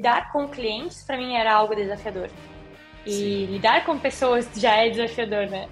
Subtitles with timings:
[0.00, 2.30] lidar com clientes para mim era algo desafiador.
[3.04, 3.46] E Sim.
[3.52, 5.68] lidar com pessoas já é desafiador, né?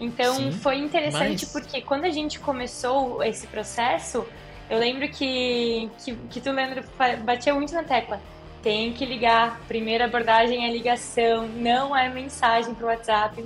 [0.00, 1.52] Então Sim, foi interessante mas...
[1.52, 4.24] porque quando a gente começou esse processo,
[4.70, 6.84] eu lembro que, que, que tu, Leandro,
[7.24, 8.20] batia muito na tecla.
[8.62, 9.60] Tem que ligar.
[9.66, 13.44] Primeira abordagem é ligação, não é mensagem para o WhatsApp.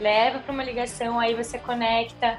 [0.00, 2.38] Leva para uma ligação, aí você conecta.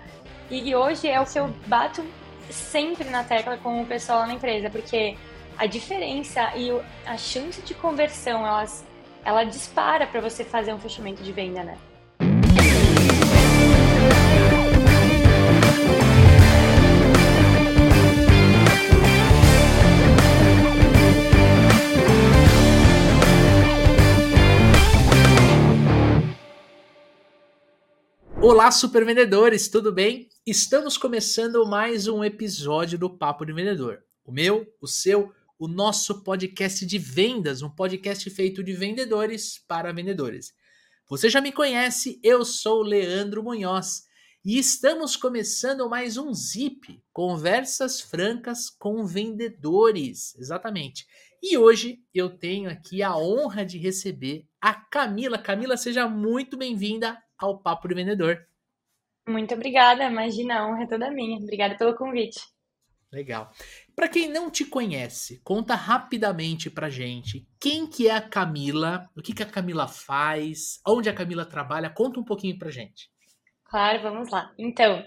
[0.49, 2.03] E hoje é o que eu bato
[2.49, 5.15] sempre na tecla com o pessoal na empresa, porque
[5.57, 6.69] a diferença e
[7.05, 8.85] a chance de conversão, elas,
[9.23, 11.77] ela dispara para você fazer um fechamento de venda, né?
[28.41, 30.29] Olá, super vendedores, tudo bem?
[30.45, 34.03] Estamos começando mais um episódio do Papo de Vendedor.
[34.23, 39.93] O meu, o seu, o nosso podcast de vendas, um podcast feito de vendedores para
[39.93, 40.53] vendedores.
[41.07, 44.03] Você já me conhece, eu sou Leandro Munhoz
[44.43, 51.05] e estamos começando mais um Zip, conversas francas com vendedores, exatamente.
[51.41, 55.37] E hoje eu tenho aqui a honra de receber a Camila.
[55.37, 58.45] Camila, seja muito bem-vinda ao Papo de Vendedor.
[59.27, 61.39] Muito obrigada, imagina, a honra é toda minha.
[61.39, 62.39] Obrigada pelo convite.
[63.15, 63.49] Legal.
[63.95, 69.21] Para quem não te conhece, conta rapidamente pra gente quem que é a Camila, o
[69.21, 73.09] que que a Camila faz, onde a Camila trabalha, conta um pouquinho pra gente.
[73.63, 74.51] Claro, vamos lá.
[74.59, 75.01] Então,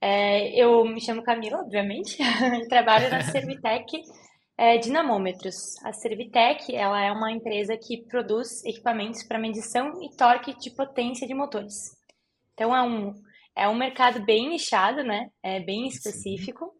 [0.00, 2.16] é, eu me chamo Camila, obviamente,
[2.70, 4.02] trabalho na Servitec
[4.56, 5.76] é, Dinamômetros.
[5.84, 11.26] A Servitec, ela é uma empresa que produz equipamentos para medição e torque de potência
[11.26, 11.74] de motores.
[12.54, 13.12] Então, é um,
[13.56, 15.30] é um mercado bem nichado, né?
[15.42, 16.72] É bem específico,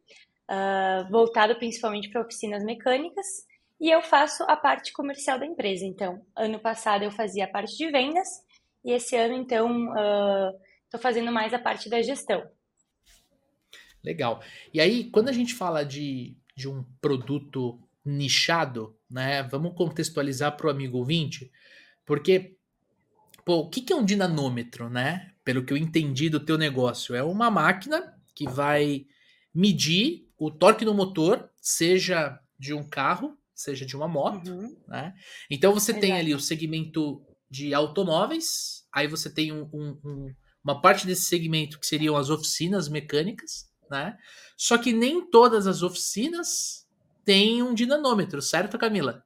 [0.51, 3.27] uh, voltado principalmente para oficinas mecânicas.
[3.81, 5.85] E eu faço a parte comercial da empresa.
[5.85, 8.27] Então, ano passado eu fazia a parte de vendas
[8.85, 9.89] e esse ano, então,
[10.85, 12.49] estou uh, fazendo mais a parte da gestão.
[14.03, 14.41] Legal.
[14.73, 19.45] E aí, quando a gente fala de de um produto nichado, né?
[19.45, 21.53] Vamos contextualizar para o amigo ouvinte,
[22.05, 22.57] porque
[23.45, 25.31] pô, o que é um dinanômetro, né?
[25.45, 29.07] Pelo que eu entendi do teu negócio, é uma máquina que vai
[29.55, 34.77] medir o torque no motor, seja de um carro, seja de uma moto, uhum.
[34.87, 35.13] né?
[35.51, 36.07] Então você Exato.
[36.07, 41.25] tem ali o segmento de automóveis, aí você tem um, um, um, uma parte desse
[41.25, 44.17] segmento que seriam as oficinas mecânicas, né?
[44.57, 46.87] Só que nem todas as oficinas
[47.25, 49.25] têm um dinanômetro, certo, Camila?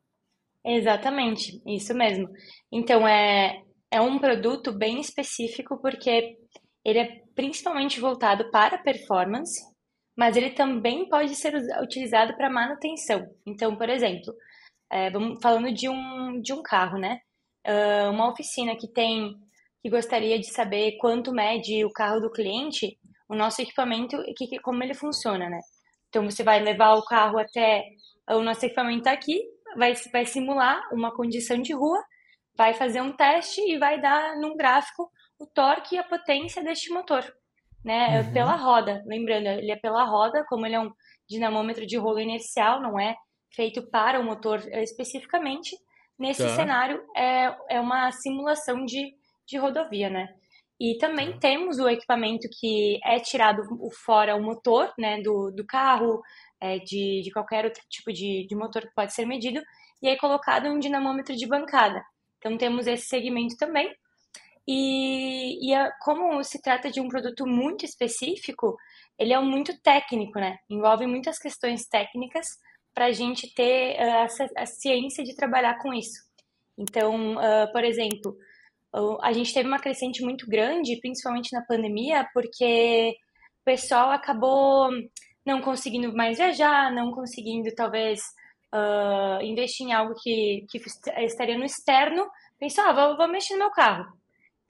[0.65, 2.29] Exatamente, isso mesmo.
[2.71, 6.39] Então é, é um produto bem específico porque
[6.84, 9.61] ele é principalmente voltado para performance,
[10.17, 13.27] mas ele também pode ser utilizado para manutenção.
[13.47, 14.34] Então, por exemplo,
[14.91, 17.19] é, vamos falando de um, de um carro, né?
[17.67, 19.34] Uh, uma oficina que tem
[19.83, 22.97] que gostaria de saber quanto mede o carro do cliente,
[23.28, 25.59] o nosso equipamento, que, como ele funciona, né?
[26.09, 27.83] Então, você vai levar o carro até
[28.31, 29.41] o nosso equipamento aqui,
[29.77, 32.00] vai, vai simular uma condição de rua,
[32.56, 36.93] vai fazer um teste e vai dar num gráfico o torque e a potência deste
[36.93, 37.25] motor,
[37.84, 38.20] né?
[38.20, 38.32] Uhum.
[38.32, 39.03] Pela roda.
[39.06, 40.93] Lembrando, ele é pela roda, como ele é um
[41.28, 43.16] dinamômetro de rolo inercial, não é
[43.54, 45.76] feito para o motor especificamente.
[46.19, 46.54] Nesse tá.
[46.54, 49.15] cenário, é, é uma simulação de,
[49.47, 50.28] de rodovia, né?
[50.81, 51.38] E também uhum.
[51.38, 53.62] temos o equipamento que é tirado
[54.04, 56.20] fora o motor né, do, do carro,
[56.60, 59.62] é, de, de qualquer outro tipo de, de motor que pode ser medido,
[60.03, 62.03] e é colocado um dinamômetro de bancada.
[62.38, 63.94] Então temos esse segmento também.
[64.67, 68.77] E, e a, como se trata de um produto muito específico,
[69.19, 70.59] ele é muito técnico, né?
[70.71, 72.47] Envolve muitas questões técnicas
[72.95, 76.23] para a gente ter uh, a, a, ciência de trabalhar com isso.
[76.78, 78.37] Então, uh, por exemplo,
[79.23, 83.17] a gente teve uma crescente muito grande, principalmente na pandemia, porque
[83.62, 84.91] o pessoal acabou
[85.44, 88.21] não conseguindo mais viajar, não conseguindo talvez
[88.73, 90.79] uh, investir em algo que, que
[91.25, 92.29] estaria no externo.
[92.59, 94.12] Pensou, ah, vou, vou mexer no meu carro.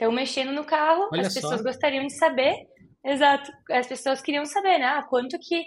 [0.02, 1.62] Então, mexendo no carro, Olha as pessoas só.
[1.62, 2.56] gostariam de saber,
[3.04, 4.86] exato, as pessoas queriam saber, né?
[4.86, 5.60] Ah, quanto que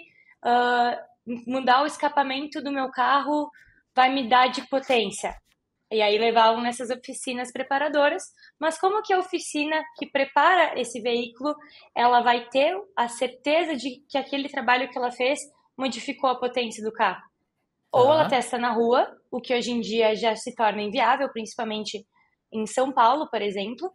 [0.44, 3.50] uh, mudar o escapamento do meu carro
[3.94, 5.34] vai me dar de potência.
[5.90, 8.24] E aí levavam nessas oficinas preparadoras.
[8.60, 11.54] Mas como que a oficina que prepara esse veículo,
[11.96, 15.40] ela vai ter a certeza de que aquele trabalho que ela fez
[15.78, 17.22] modificou a potência do carro?
[17.90, 22.06] Ou ela testa na rua, o que hoje em dia já se torna inviável, principalmente
[22.52, 23.90] em São Paulo, por exemplo.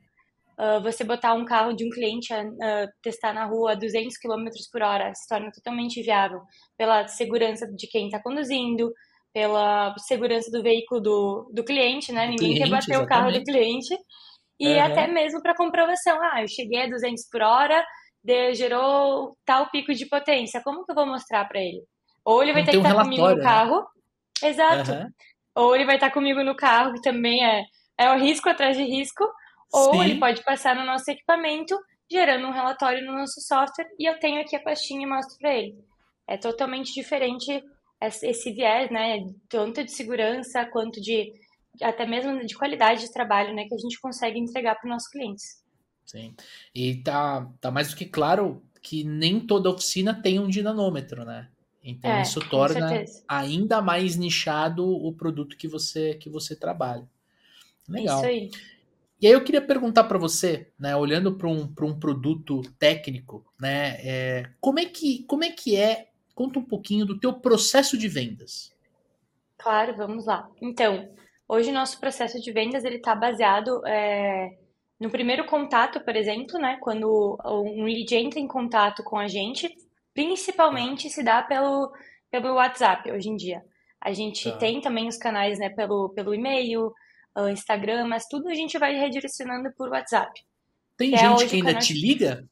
[0.59, 4.15] Uh, você botar um carro de um cliente a uh, testar na rua a 200
[4.17, 6.41] km por hora se torna totalmente inviável
[6.77, 8.91] pela segurança de quem está conduzindo,
[9.33, 12.27] pela segurança do veículo do, do cliente, né?
[12.27, 13.05] Ninguém cliente, quer bater exatamente.
[13.05, 13.95] o carro do cliente.
[14.59, 14.83] E uhum.
[14.83, 16.19] até mesmo para comprovação.
[16.21, 17.83] Ah, eu cheguei a 200 por hora,
[18.23, 20.61] de, gerou tal pico de potência.
[20.63, 21.81] Como que eu vou mostrar para ele?
[22.23, 23.41] Ou ele vai ter que estar um comigo no né?
[23.41, 23.87] carro.
[24.43, 24.91] Exato.
[24.91, 25.09] Uhum.
[25.55, 27.63] Ou ele vai estar comigo no carro, que também é,
[27.97, 29.23] é o risco atrás de risco.
[29.73, 30.01] Ou Sim.
[30.01, 31.77] ele pode passar no nosso equipamento,
[32.11, 35.53] gerando um relatório no nosso software, e eu tenho aqui a pastinha e mostro para
[35.55, 35.77] ele.
[36.27, 37.63] É totalmente diferente
[38.01, 41.31] esse viés, né, tanto de segurança quanto de
[41.81, 45.09] até mesmo de qualidade de trabalho, né, que a gente consegue entregar para os nossos
[45.09, 45.63] clientes.
[46.05, 46.35] Sim.
[46.75, 51.47] E tá, tá mais do que claro que nem toda oficina tem um dinanômetro, né?
[51.83, 57.07] Então é, isso torna ainda mais nichado o produto que você que você trabalha.
[57.87, 58.17] Legal.
[58.17, 58.51] Isso aí.
[59.21, 63.97] E aí eu queria perguntar para você, né, olhando para um, um produto técnico, né,
[64.03, 66.07] é, como é que como é que é?
[66.33, 68.75] Conta um pouquinho do teu processo de vendas.
[69.59, 70.49] Claro, vamos lá.
[70.59, 71.07] Então,
[71.47, 74.57] hoje nosso processo de vendas ele está baseado é,
[74.99, 79.69] no primeiro contato, por exemplo, né, quando um lead entra em contato com a gente,
[80.15, 81.91] principalmente se dá pelo,
[82.31, 83.63] pelo WhatsApp hoje em dia.
[83.99, 84.57] A gente tá.
[84.57, 86.91] tem também os canais né, pelo, pelo e-mail,
[87.49, 90.31] Instagram, mas tudo a gente vai redirecionando por WhatsApp.
[90.97, 92.45] Tem é gente que ainda te liga?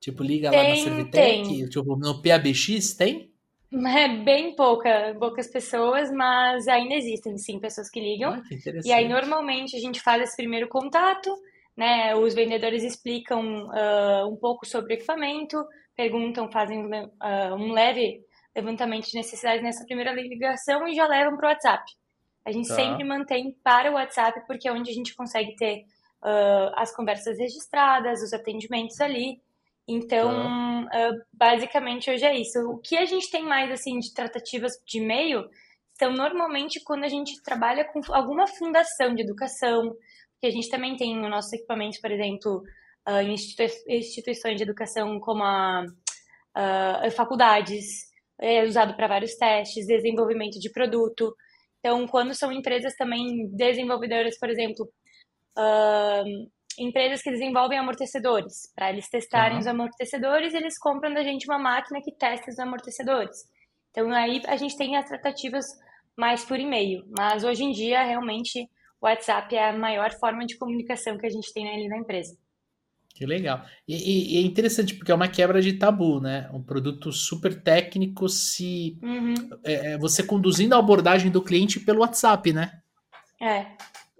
[0.00, 1.68] Tipo, liga tem, lá na Servitec?
[1.68, 3.30] Tipo, no PABX tem?
[3.72, 8.34] É bem pouca, poucas pessoas, mas ainda existem sim pessoas que ligam.
[8.34, 11.34] Ah, que e aí normalmente a gente faz esse primeiro contato,
[11.74, 12.14] né?
[12.14, 15.64] Os vendedores explicam uh, um pouco sobre o equipamento,
[15.96, 18.20] perguntam, fazem uh, um leve
[18.54, 21.82] levantamento de necessidades nessa primeira ligação e já levam para o WhatsApp.
[22.44, 22.74] A gente tá.
[22.74, 25.84] sempre mantém para o WhatsApp porque é onde a gente consegue ter
[26.22, 29.40] uh, as conversas registradas, os atendimentos ali.
[29.86, 31.10] Então, tá.
[31.10, 32.58] uh, basicamente hoje é isso.
[32.68, 35.48] O que a gente tem mais assim de tratativas de e-mail
[35.98, 39.94] são normalmente quando a gente trabalha com alguma fundação de educação,
[40.40, 42.62] que a gente também tem no nosso equipamento, por exemplo,
[43.08, 43.22] uh,
[43.88, 45.84] instituições de educação como a,
[46.56, 48.10] uh, faculdades,
[48.40, 51.34] é usado para vários testes, desenvolvimento de produto.
[51.84, 54.88] Então, quando são empresas também desenvolvedoras, por exemplo,
[55.58, 56.48] uh,
[56.78, 59.58] empresas que desenvolvem amortecedores, para eles testarem uhum.
[59.58, 63.36] os amortecedores, eles compram da gente uma máquina que testa os amortecedores.
[63.90, 65.64] Então, aí a gente tem as tratativas
[66.16, 68.62] mais por e-mail, mas hoje em dia, realmente,
[69.00, 72.36] o WhatsApp é a maior forma de comunicação que a gente tem ali na empresa.
[73.14, 73.64] Que legal.
[73.86, 76.48] E, e, é interessante porque é uma quebra de tabu, né?
[76.52, 79.34] Um produto super técnico se uhum.
[79.64, 82.72] é, é você conduzindo a abordagem do cliente pelo WhatsApp, né?
[83.40, 83.66] É,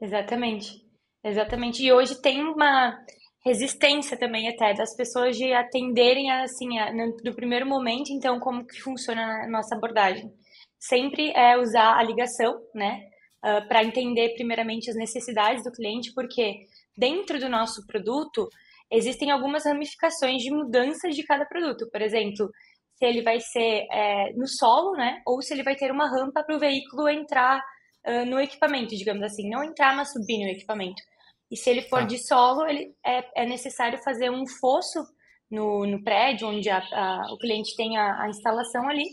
[0.01, 0.83] exatamente.
[1.25, 1.83] Exatamente.
[1.83, 2.99] E hoje tem uma
[3.45, 8.67] resistência também até das pessoas de atenderem assim a, no, no primeiro momento, então como
[8.67, 10.31] que funciona a nossa abordagem?
[10.79, 13.01] Sempre é usar a ligação, né?
[13.45, 16.67] Uh, ah, para entender primeiramente as necessidades do cliente, porque
[16.97, 18.49] dentro do nosso produto
[18.93, 21.89] existem algumas ramificações de mudanças de cada produto.
[21.91, 22.51] Por exemplo,
[22.95, 25.21] se ele vai ser é, no solo, né?
[25.27, 27.61] Ou se ele vai ter uma rampa para o veículo entrar
[28.07, 29.49] uh, no equipamento, digamos assim.
[29.49, 31.03] Não entrar, mas subir no equipamento.
[31.51, 32.07] E se ele for tá.
[32.07, 35.03] de solo, ele é, é, necessário fazer um fosso
[35.51, 39.05] no, no prédio onde a, a, o cliente tem a, a instalação ali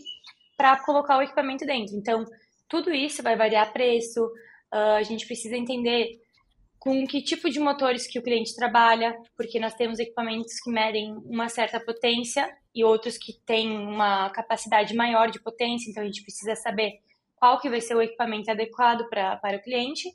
[0.56, 1.96] para colocar o equipamento dentro.
[1.96, 2.24] Então,
[2.68, 4.24] tudo isso vai variar preço.
[4.72, 6.20] Uh, a gente precisa entender
[6.80, 11.12] com que tipo de motores que o cliente trabalha, porque nós temos equipamentos que medem
[11.26, 16.22] uma certa potência e outros que têm uma capacidade maior de potência, então a gente
[16.22, 16.94] precisa saber
[17.36, 20.08] qual que vai ser o equipamento adequado pra, para o cliente.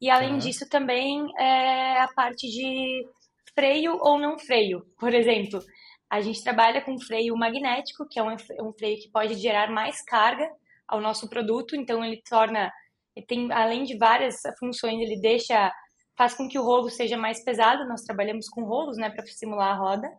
[0.00, 0.38] E além uhum.
[0.38, 3.04] disso também é a parte de
[3.52, 4.86] freio ou não freio.
[5.00, 5.60] Por exemplo,
[6.08, 10.00] a gente trabalha com freio magnético, que é um, um freio que pode gerar mais
[10.04, 10.48] carga
[10.86, 12.72] ao nosso produto, então ele torna,
[13.16, 15.72] ele tem além de várias funções, ele deixa
[16.18, 17.88] faz com que o rolo seja mais pesado.
[17.88, 20.10] Nós trabalhamos com rolos, né, para simular a roda.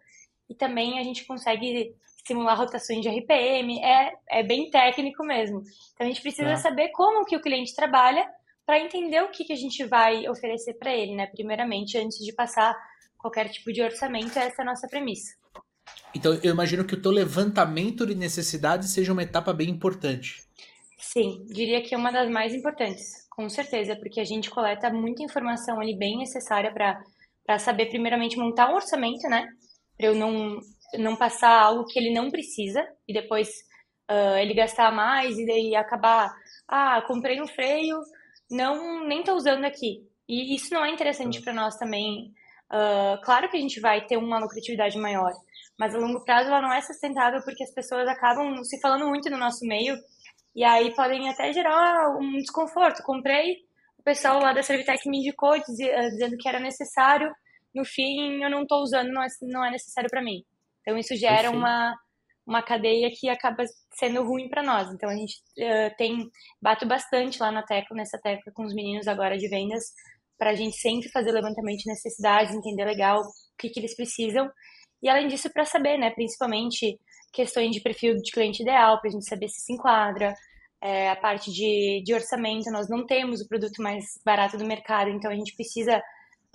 [0.50, 1.94] E também a gente consegue
[2.26, 3.84] simular rotações de RPM.
[3.84, 5.62] É, é bem técnico mesmo.
[5.94, 6.56] Então a gente precisa é.
[6.56, 8.26] saber como que o cliente trabalha
[8.66, 11.28] para entender o que, que a gente vai oferecer para ele, né?
[11.28, 12.74] Primeiramente, antes de passar
[13.18, 15.34] qualquer tipo de orçamento, essa é a nossa premissa.
[16.16, 20.44] Então, eu imagino que o teu levantamento de necessidades seja uma etapa bem importante.
[21.00, 23.28] Sim, diria que é uma das mais importantes.
[23.40, 28.70] Com certeza, porque a gente coleta muita informação ali bem necessária para saber, primeiramente, montar
[28.70, 29.48] um orçamento, né?
[29.98, 30.60] Para eu não,
[30.96, 33.48] não passar algo que ele não precisa e depois
[34.12, 36.36] uh, ele gastar mais e daí acabar,
[36.68, 38.02] ah, comprei um freio,
[38.52, 40.06] não nem tô usando aqui.
[40.28, 42.34] E isso não é interessante para nós também.
[42.70, 45.32] Uh, claro que a gente vai ter uma lucratividade maior,
[45.78, 49.30] mas a longo prazo ela não é sustentável porque as pessoas acabam se falando muito
[49.30, 49.96] no nosso meio
[50.56, 53.04] e aí podem até gerar um desconforto.
[53.04, 53.58] Comprei,
[53.98, 57.32] o pessoal lá da Servitec me indicou dizendo que era necessário,
[57.74, 60.44] no fim eu não estou usando, não é, não é necessário para mim.
[60.82, 61.96] Então isso gera uma,
[62.46, 63.64] uma cadeia que acaba
[63.94, 64.92] sendo ruim para nós.
[64.92, 66.30] Então a gente uh, tem
[66.62, 69.84] bato bastante lá na tecla, nessa tecla com os meninos agora de vendas,
[70.38, 73.24] para a gente sempre fazer o levantamento de necessidades, entender legal o
[73.58, 74.50] que, que eles precisam.
[75.02, 76.98] E além disso, para saber, né, principalmente
[77.32, 80.34] questões de perfil de cliente ideal, para a gente saber se se enquadra,
[80.82, 85.10] é, a parte de, de orçamento, nós não temos o produto mais barato do mercado,
[85.10, 86.02] então a gente precisa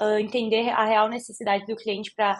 [0.00, 2.34] uh, entender a real necessidade do cliente para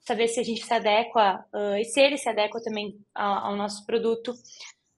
[0.00, 3.56] saber se a gente se adequa uh, e se ele se adequa também ao, ao
[3.56, 4.32] nosso produto.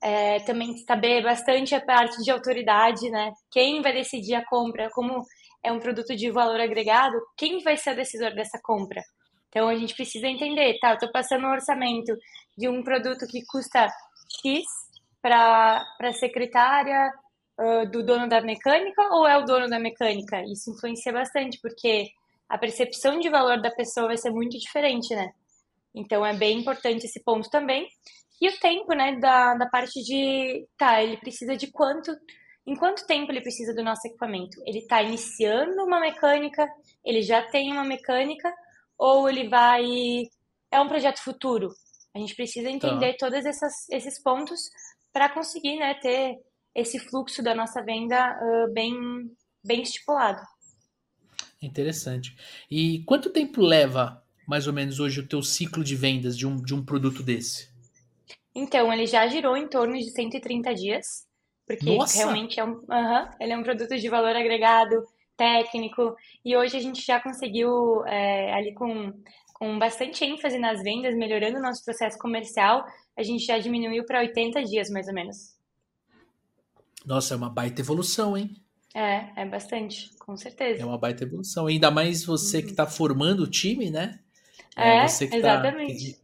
[0.04, 3.30] É, também saber bastante a parte de autoridade, né?
[3.52, 5.22] Quem vai decidir a compra, como
[5.62, 9.00] é um produto de valor agregado, quem vai ser o decisor dessa compra?
[9.48, 10.90] Então a gente precisa entender, tá?
[10.90, 12.12] Eu estou passando um orçamento
[12.56, 13.88] de um produto que custa
[14.42, 14.64] X
[15.20, 17.12] para a secretária
[17.58, 20.42] uh, do dono da mecânica ou é o dono da mecânica?
[20.44, 22.10] Isso influencia bastante, porque
[22.48, 25.32] a percepção de valor da pessoa vai ser muito diferente, né?
[25.94, 27.88] Então é bem importante esse ponto também.
[28.40, 32.12] E o tempo, né, da, da parte de, tá, ele precisa de quanto
[32.66, 34.62] em quanto tempo ele precisa do nosso equipamento?
[34.64, 36.68] Ele está iniciando uma mecânica,
[37.04, 38.52] ele já tem uma mecânica,
[38.96, 39.82] ou ele vai.
[40.70, 41.70] É um projeto futuro?
[42.14, 43.26] A gente precisa entender tá.
[43.28, 43.44] todos
[43.90, 44.70] esses pontos
[45.12, 46.38] para conseguir né, ter
[46.74, 48.94] esse fluxo da nossa venda uh, bem,
[49.64, 50.40] bem estipulado.
[51.60, 52.36] Interessante.
[52.70, 56.56] E quanto tempo leva, mais ou menos, hoje o teu ciclo de vendas de um,
[56.56, 57.70] de um produto desse?
[58.54, 61.26] Então, ele já girou em torno de 130 dias
[61.66, 62.18] porque Nossa!
[62.18, 65.04] realmente é um, uhum, ele é um produto de valor agregado,
[65.36, 66.14] técnico,
[66.44, 69.12] e hoje a gente já conseguiu, é, ali com,
[69.62, 72.84] com bastante ênfase nas vendas, melhorando o nosso processo comercial,
[73.16, 75.56] a gente já diminuiu para 80 dias, mais ou menos.
[77.06, 78.56] Nossa, é uma baita evolução, hein?
[78.92, 80.82] É, é bastante, com certeza.
[80.82, 81.68] É uma baita evolução.
[81.68, 82.64] Ainda mais você uhum.
[82.64, 84.18] que está formando o time, né?
[84.76, 86.14] É, é você que tá exatamente.
[86.14, 86.18] Tá,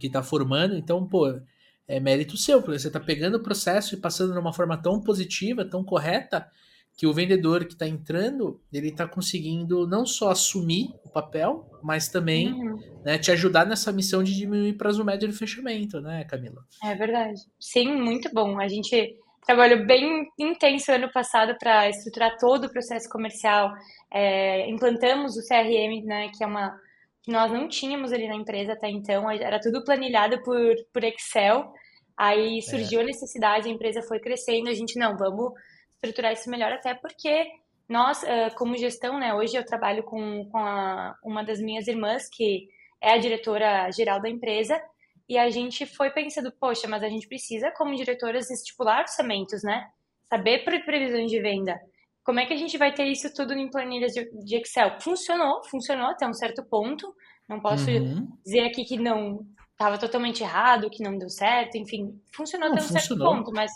[0.00, 1.38] que está formando, então, pô,
[1.86, 5.02] é mérito seu, porque você está pegando o processo e passando de uma forma tão
[5.02, 6.50] positiva, tão correta,
[7.00, 12.08] que o vendedor que está entrando, ele está conseguindo não só assumir o papel, mas
[12.08, 12.78] também uhum.
[13.02, 16.62] né, te ajudar nessa missão de diminuir prazo médio de fechamento, né, Camila?
[16.84, 17.40] É verdade.
[17.58, 18.60] Sim, muito bom.
[18.60, 19.16] A gente
[19.46, 23.72] trabalhou bem intenso ano passado para estruturar todo o processo comercial.
[24.12, 26.78] É, implantamos o CRM, né, que é uma
[27.22, 31.72] que nós não tínhamos ali na empresa até então, era tudo planilhado por, por Excel.
[32.14, 32.60] Aí é.
[32.60, 33.04] surgiu é.
[33.04, 35.54] a necessidade, a empresa foi crescendo, a gente, não, vamos
[36.02, 37.46] estruturar isso melhor, até porque
[37.88, 38.22] nós,
[38.56, 42.68] como gestão, né, hoje eu trabalho com, com a, uma das minhas irmãs, que
[43.00, 44.80] é a diretora geral da empresa,
[45.28, 49.88] e a gente foi pensando, poxa, mas a gente precisa, como diretoras, estipular orçamentos, né?
[50.28, 51.78] Saber previsões de venda.
[52.24, 55.00] Como é que a gente vai ter isso tudo em planilhas de, de Excel?
[55.00, 57.14] Funcionou, funcionou até um certo ponto.
[57.48, 58.28] Não posso uhum.
[58.44, 62.84] dizer aqui que não estava totalmente errado, que não deu certo, enfim, funcionou não, até
[62.84, 63.26] um funcionou.
[63.26, 63.72] certo ponto, mas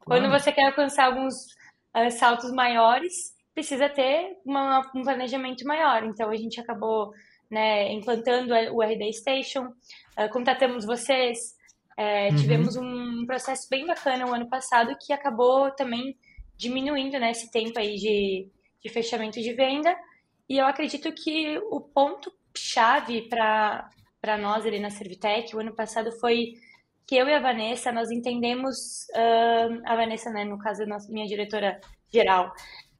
[0.00, 0.22] claro.
[0.22, 1.34] quando você quer alcançar alguns
[1.96, 3.12] uh, saltos maiores,
[3.54, 6.04] precisa ter uma, um planejamento maior.
[6.04, 7.10] Então a gente acabou
[7.50, 11.56] né, implantando o RD Station, uh, contatamos vocês,
[11.96, 12.36] é, uhum.
[12.36, 16.16] tivemos um processo bem bacana o ano passado que acabou também
[16.56, 18.48] diminuindo né, esse tempo aí de,
[18.82, 19.96] de fechamento de venda.
[20.48, 23.90] E eu acredito que o ponto chave para
[24.20, 26.54] para nós ali na Servitec, o ano passado foi
[27.08, 31.26] que eu e a Vanessa, nós entendemos, uh, a Vanessa, né, no caso, nossa, minha
[31.26, 31.80] diretora
[32.12, 32.52] geral,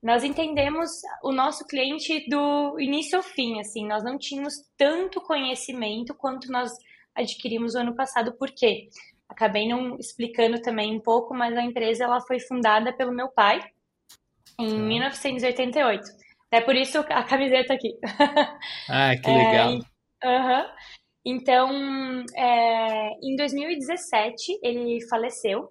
[0.02, 0.90] nós entendemos
[1.22, 6.72] o nosso cliente do início ao fim, assim, nós não tínhamos tanto conhecimento quanto nós
[7.14, 8.88] adquirimos o ano passado, por quê?
[9.28, 13.60] Acabei não explicando também um pouco, mas a empresa ela foi fundada pelo meu pai
[14.58, 16.02] em 1988.
[16.50, 17.94] É por isso a camiseta aqui.
[18.88, 19.74] Ah, que legal.
[20.22, 20.66] É, uh -huh.
[21.30, 25.70] Então, é, em 2017, ele faleceu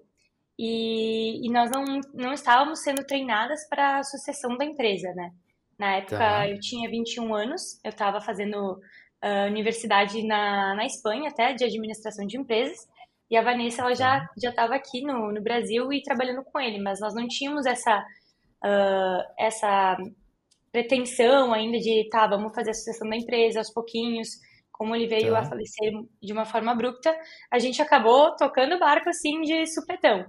[0.56, 5.32] e, e, nós não, não estávamos sendo treinadas para a sucessão da empresa, né?
[5.76, 6.48] Na época, tá.
[6.48, 12.24] eu tinha 21 anos, eu estava fazendo uh, universidade na, na Espanha, até, de administração
[12.24, 12.78] de empresas,
[13.28, 14.30] e a Vanessa, ela já tá.
[14.40, 17.98] já estava aqui no, no Brasil e trabalhando com ele, mas nós não tínhamos essa,
[18.64, 19.96] uh, essa
[20.70, 24.46] pretensão ainda de, tá, vamos fazer a sucessão da empresa aos pouquinhos,
[24.78, 25.40] como ele veio tá.
[25.40, 25.92] a falecer
[26.22, 27.14] de uma forma abrupta,
[27.50, 30.24] a gente acabou tocando o barco assim de supetão.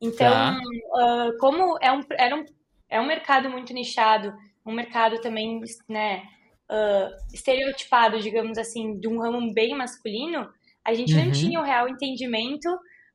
[0.00, 0.56] Então, tá.
[0.56, 2.44] uh, como é um, era um,
[2.88, 4.32] é um mercado muito nichado,
[4.64, 6.22] um mercado também, né,
[6.70, 10.48] uh, estereotipado, digamos assim, de um ramo bem masculino,
[10.84, 11.24] a gente uhum.
[11.24, 12.68] não tinha o real entendimento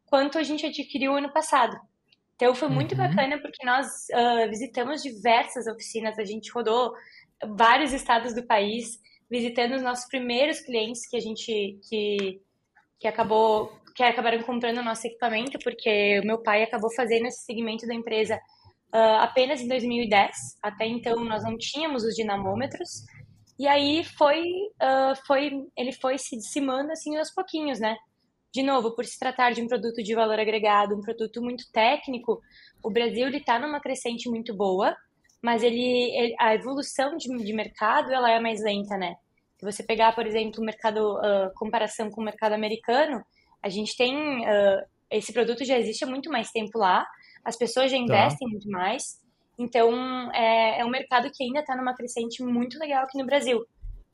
[0.06, 1.76] quanto a gente adquiriu ano passado.
[2.36, 2.98] Então foi muito uhum.
[2.98, 6.94] bacana porque nós uh, visitamos diversas oficinas, a gente rodou
[7.56, 12.42] vários estados do país, visitando os nossos primeiros clientes que a gente que,
[13.00, 17.46] que acabou que acabaram comprando o nosso equipamento, porque o meu pai acabou fazendo esse
[17.46, 18.36] segmento da empresa
[18.94, 20.36] uh, apenas em 2010.
[20.62, 23.06] Até então nós não tínhamos os dinamômetros.
[23.58, 27.96] E aí foi, uh, foi ele foi se dissimando assim aos pouquinhos, né?
[28.54, 32.42] De novo, por se tratar de um produto de valor agregado, um produto muito técnico,
[32.84, 34.96] o Brasil está numa crescente muito boa,
[35.46, 39.16] mas ele, ele a evolução de, de, mercado ela é mais lenta, né?
[39.60, 43.24] Se você pegar, por exemplo, o mercado, uh, comparação com o mercado americano,
[43.62, 47.06] a gente tem uh, esse produto já existe há muito mais tempo lá,
[47.44, 48.04] as pessoas já tá.
[48.04, 48.52] investem tá.
[48.52, 49.22] muito mais.
[49.58, 49.94] Então,
[50.34, 53.64] é, é um mercado que ainda está numa crescente muito legal aqui no Brasil,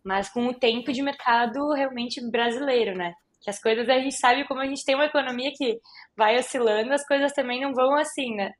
[0.03, 3.13] mas com o tempo de mercado realmente brasileiro, né?
[3.41, 5.79] Que as coisas a gente sabe como a gente tem uma economia que
[6.13, 8.51] vai oscilando, as coisas também não vão assim, né?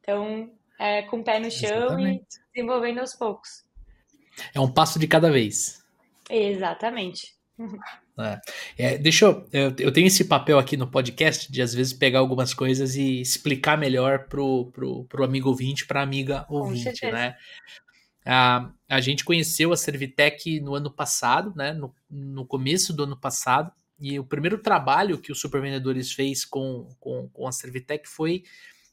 [0.00, 0.48] Então,
[0.80, 2.24] é, com o pé no chão Exatamente.
[2.24, 3.66] e desenvolvendo aos poucos.
[4.54, 5.84] É um passo de cada vez.
[6.28, 7.34] Exatamente.
[8.18, 8.40] É.
[8.76, 9.90] É, deixa eu, eu, eu.
[9.90, 14.26] tenho esse papel aqui no podcast de às vezes pegar algumas coisas e explicar melhor
[14.26, 17.34] pro, pro, pro amigo ouvinte, pra amiga ouvinte, né?
[18.26, 21.72] A, a gente conheceu a Servitec no ano passado, né?
[21.72, 23.72] No, no começo do ano passado.
[23.98, 28.42] E o primeiro trabalho que o Super Vendedores fez com, com, com a Servitec foi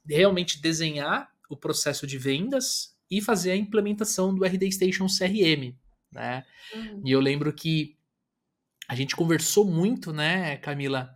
[0.08, 5.73] realmente desenhar o processo de vendas e fazer a implementação do RD Station CRM,
[6.11, 6.45] né?
[6.73, 7.01] Uhum.
[7.05, 7.95] E eu lembro que
[8.87, 11.09] a gente conversou muito, né, Camila,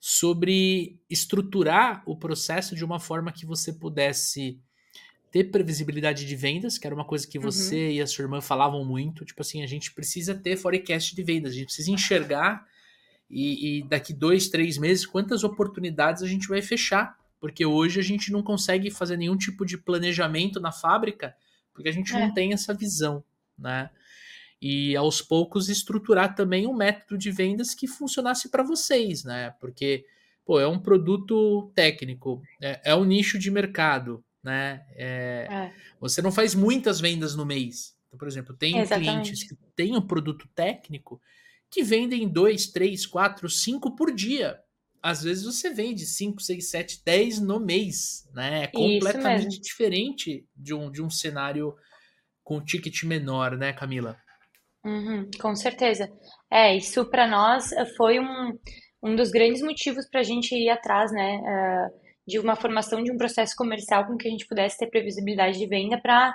[0.00, 4.60] sobre estruturar o processo de uma forma que você pudesse
[5.30, 7.92] ter previsibilidade de vendas, que era uma coisa que você uhum.
[7.92, 9.24] e a sua irmã falavam muito.
[9.24, 12.66] Tipo assim, a gente precisa ter forecast de vendas, a gente precisa enxergar
[13.30, 17.18] e, e daqui dois, três meses quantas oportunidades a gente vai fechar.
[17.40, 21.34] Porque hoje a gente não consegue fazer nenhum tipo de planejamento na fábrica,
[21.72, 22.18] porque a gente é.
[22.18, 23.22] não tem essa visão,
[23.56, 23.90] né?
[24.60, 29.54] e aos poucos estruturar também um método de vendas que funcionasse para vocês, né?
[29.60, 30.04] Porque
[30.44, 34.84] pô, é um produto técnico, é, é um nicho de mercado, né?
[34.96, 35.72] É, é.
[36.00, 37.96] Você não faz muitas vendas no mês.
[38.08, 41.20] Então, por exemplo, tem clientes que têm um produto técnico
[41.70, 44.58] que vendem dois, três, quatro, cinco por dia.
[45.02, 48.64] Às vezes você vende 5, 6, 7, 10 no mês, né?
[48.64, 51.74] É completamente diferente de um, de um cenário
[52.42, 54.16] com ticket menor, né, Camila?
[54.84, 56.10] Uhum, com certeza.
[56.50, 58.58] É, isso para nós eh, foi um,
[59.02, 63.12] um dos grandes motivos para a gente ir atrás, né, uh, de uma formação de
[63.12, 66.30] um processo comercial com que a gente pudesse ter previsibilidade de venda para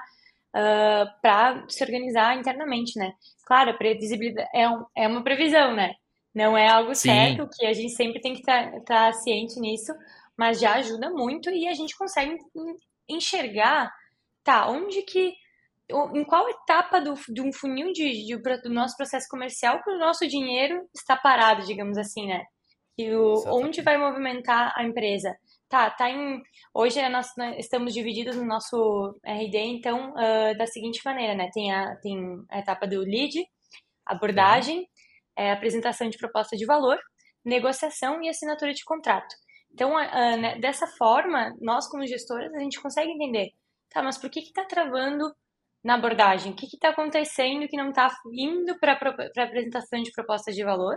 [0.56, 3.14] uh, para se organizar internamente, né?
[3.46, 5.94] Claro, a previsibilidade é, um, é uma previsão, né?
[6.34, 7.10] Não é algo Sim.
[7.10, 9.94] certo, que a gente sempre tem que estar tá, tá ciente nisso,
[10.36, 12.38] mas já ajuda muito e a gente consegue
[13.08, 13.92] enxergar,
[14.44, 15.34] tá, onde que
[15.90, 20.00] em qual etapa do, de um funil de, de, do nosso processo comercial que o
[20.00, 22.44] nosso dinheiro está parado, digamos assim, né?
[22.96, 25.36] Que o, onde vai movimentar a empresa?
[25.68, 26.42] Tá, tá em.
[26.74, 31.50] Hoje é nós, estamos divididos no nosso RD, então, uh, da seguinte maneira, né?
[31.54, 32.18] Tem a, tem
[32.50, 33.44] a etapa do lead,
[34.06, 34.88] abordagem,
[35.38, 37.00] é, apresentação de proposta de valor,
[37.44, 39.36] negociação e assinatura de contrato.
[39.74, 43.52] Então, uh, né, dessa forma, nós como gestoras, a gente consegue entender,
[43.90, 45.34] tá, mas por que está travando
[45.84, 46.52] na abordagem?
[46.52, 50.96] O que está acontecendo que não está indo para a apresentação de propostas de valor?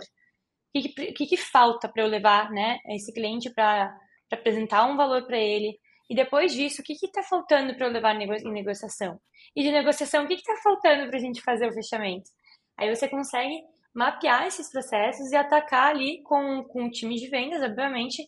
[0.75, 3.97] O que, que, que falta para eu levar né, esse cliente para
[4.31, 5.79] apresentar um valor para ele?
[6.09, 9.19] E depois disso, o que está faltando para eu levar em negociação?
[9.57, 12.31] E de negociação, o que está faltando para a gente fazer o fechamento?
[12.79, 13.63] Aí você consegue
[13.97, 18.23] mapear esses processos e atacar ali com, com o time de vendas, obviamente,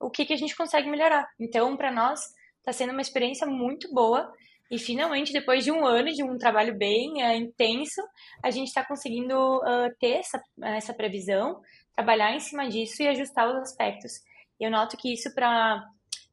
[0.00, 1.28] o que, que a gente consegue melhorar.
[1.38, 2.20] Então, para nós,
[2.58, 4.28] está sendo uma experiência muito boa
[4.68, 8.02] e finalmente, depois de um ano de um trabalho bem uh, intenso,
[8.42, 11.60] a gente está conseguindo uh, ter essa, essa previsão,
[11.94, 14.12] trabalhar em cima disso e ajustar os aspectos.
[14.58, 15.84] Eu noto que isso para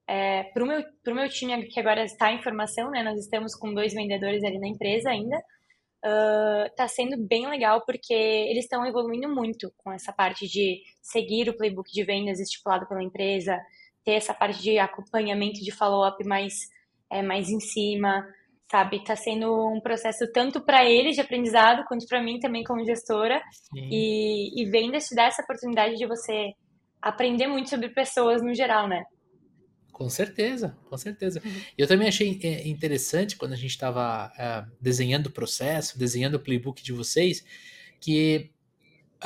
[0.07, 3.71] é, para o meu, meu time que agora está em formação, né, nós estamos com
[3.71, 5.39] dois vendedores ali na empresa ainda,
[6.05, 11.57] uh, sendo bem legal porque eles estão evoluindo muito com essa parte de seguir o
[11.57, 13.57] playbook de vendas estipulado pela empresa,
[14.03, 16.53] ter essa parte de acompanhamento de follow-up mais
[17.11, 18.25] é, mais em cima,
[18.69, 18.97] sabe?
[18.97, 23.41] Está sendo um processo tanto para eles de aprendizado, quanto para mim também como gestora.
[23.91, 26.53] E, e venda te dá essa oportunidade de você
[27.01, 29.03] aprender muito sobre pessoas no geral, né?
[29.99, 31.41] Com certeza, com certeza.
[31.43, 31.61] Uhum.
[31.77, 36.39] Eu também achei é, interessante quando a gente estava é, desenhando o processo, desenhando o
[36.39, 37.43] playbook de vocês,
[37.99, 38.49] que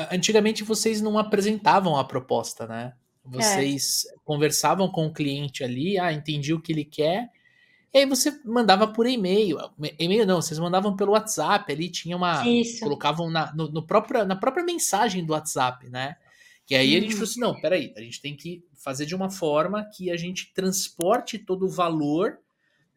[0.10, 2.94] antigamente vocês não apresentavam a proposta, né?
[3.24, 4.16] Vocês é.
[4.26, 7.30] conversavam com o cliente ali, ah, entendi o que ele quer.
[7.94, 9.60] E aí você mandava por e-mail.
[10.00, 12.44] E-mail não, vocês mandavam pelo WhatsApp ali, tinha uma.
[12.48, 12.80] Isso.
[12.80, 16.16] Colocavam na, no, no próprio, na própria mensagem do WhatsApp, né?
[16.70, 19.30] E aí a gente falou assim: não, peraí, a gente tem que fazer de uma
[19.30, 22.40] forma que a gente transporte todo o valor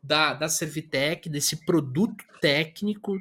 [0.02, 3.18] da, da Servitec, desse produto técnico,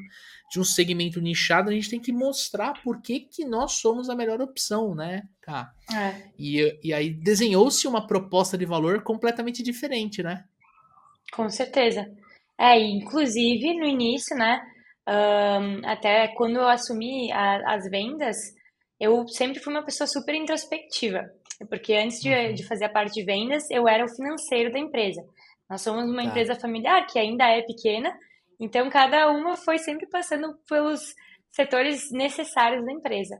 [0.51, 4.15] de um segmento nichado, a gente tem que mostrar por que, que nós somos a
[4.15, 5.73] melhor opção, né, cara?
[5.91, 6.29] É.
[6.37, 10.45] E, e aí desenhou-se uma proposta de valor completamente diferente, né?
[11.33, 12.07] Com certeza.
[12.57, 14.61] É, inclusive no início, né,
[15.07, 18.37] um, até quando eu assumi a, as vendas,
[18.99, 21.29] eu sempre fui uma pessoa super introspectiva,
[21.69, 22.53] porque antes de, uhum.
[22.53, 25.21] de fazer a parte de vendas, eu era o financeiro da empresa.
[25.69, 26.29] Nós somos uma tá.
[26.29, 28.17] empresa familiar que ainda é pequena,
[28.59, 31.13] então cada uma foi sempre passando pelos
[31.51, 33.39] setores necessários da empresa.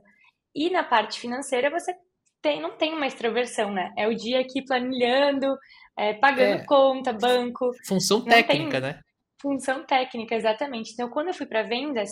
[0.54, 1.94] E na parte financeira você
[2.42, 3.92] tem, não tem uma extroversão, né?
[3.96, 5.56] É o dia aqui planilhando,
[5.96, 6.64] é, pagando é.
[6.64, 7.70] conta, banco.
[7.86, 9.00] Função técnica, né?
[9.40, 10.92] Função técnica, exatamente.
[10.92, 12.08] Então, quando eu fui para vendas,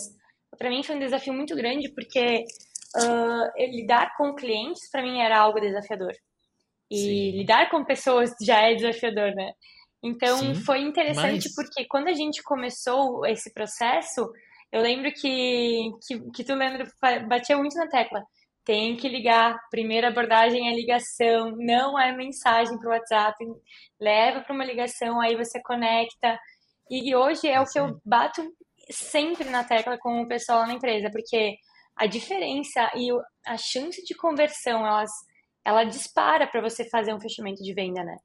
[0.57, 2.43] para mim foi um desafio muito grande, porque
[2.95, 6.13] uh, lidar com clientes, para mim, era algo desafiador.
[6.89, 7.31] E Sim.
[7.37, 9.51] lidar com pessoas já é desafiador, né?
[10.03, 11.55] Então, Sim, foi interessante mas...
[11.55, 14.29] porque quando a gente começou esse processo,
[14.71, 16.87] eu lembro que, que, que tu lembra,
[17.27, 18.23] batia muito na tecla.
[18.63, 19.57] Tem que ligar.
[19.69, 23.45] Primeira abordagem é ligação, não é mensagem para o WhatsApp.
[23.99, 26.37] Leva para uma ligação, aí você conecta.
[26.89, 28.43] E hoje é o que eu bato
[28.89, 31.55] sempre na tecla com o pessoal na empresa, porque
[31.95, 33.09] a diferença e
[33.45, 35.11] a chance de conversão, elas,
[35.63, 38.17] ela dispara para você fazer um fechamento de venda, né?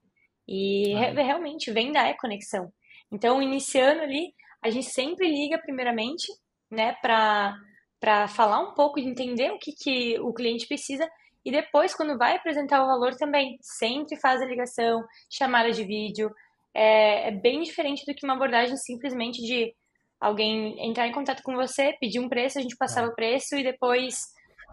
[0.48, 1.22] E ah.
[1.22, 2.72] realmente, venda é conexão.
[3.12, 6.26] Então, iniciando ali, a gente sempre liga primeiramente,
[6.70, 11.09] né, para falar um pouco, de entender o que, que o cliente precisa
[11.44, 16.30] e depois, quando vai apresentar o valor também, sempre faz a ligação, chamada de vídeo.
[16.74, 19.74] É, é, bem diferente do que uma abordagem simplesmente de
[20.20, 23.11] alguém entrar em contato com você, pedir um preço, a gente passava é.
[23.11, 24.14] o preço e depois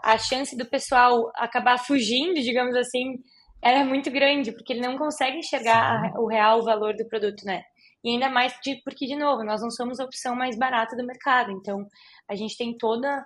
[0.03, 3.15] a chance do pessoal acabar fugindo, digamos assim,
[3.61, 7.63] era muito grande, porque ele não consegue enxergar o real valor do produto, né?
[8.03, 11.05] E ainda mais de, porque, de novo, nós não somos a opção mais barata do
[11.05, 11.51] mercado.
[11.51, 11.85] Então,
[12.29, 13.25] a gente tem toda,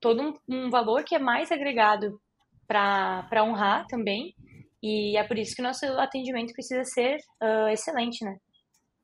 [0.00, 2.20] todo um, um valor que é mais agregado
[2.66, 4.34] para honrar também.
[4.82, 8.36] E é por isso que o nosso atendimento precisa ser uh, excelente, né?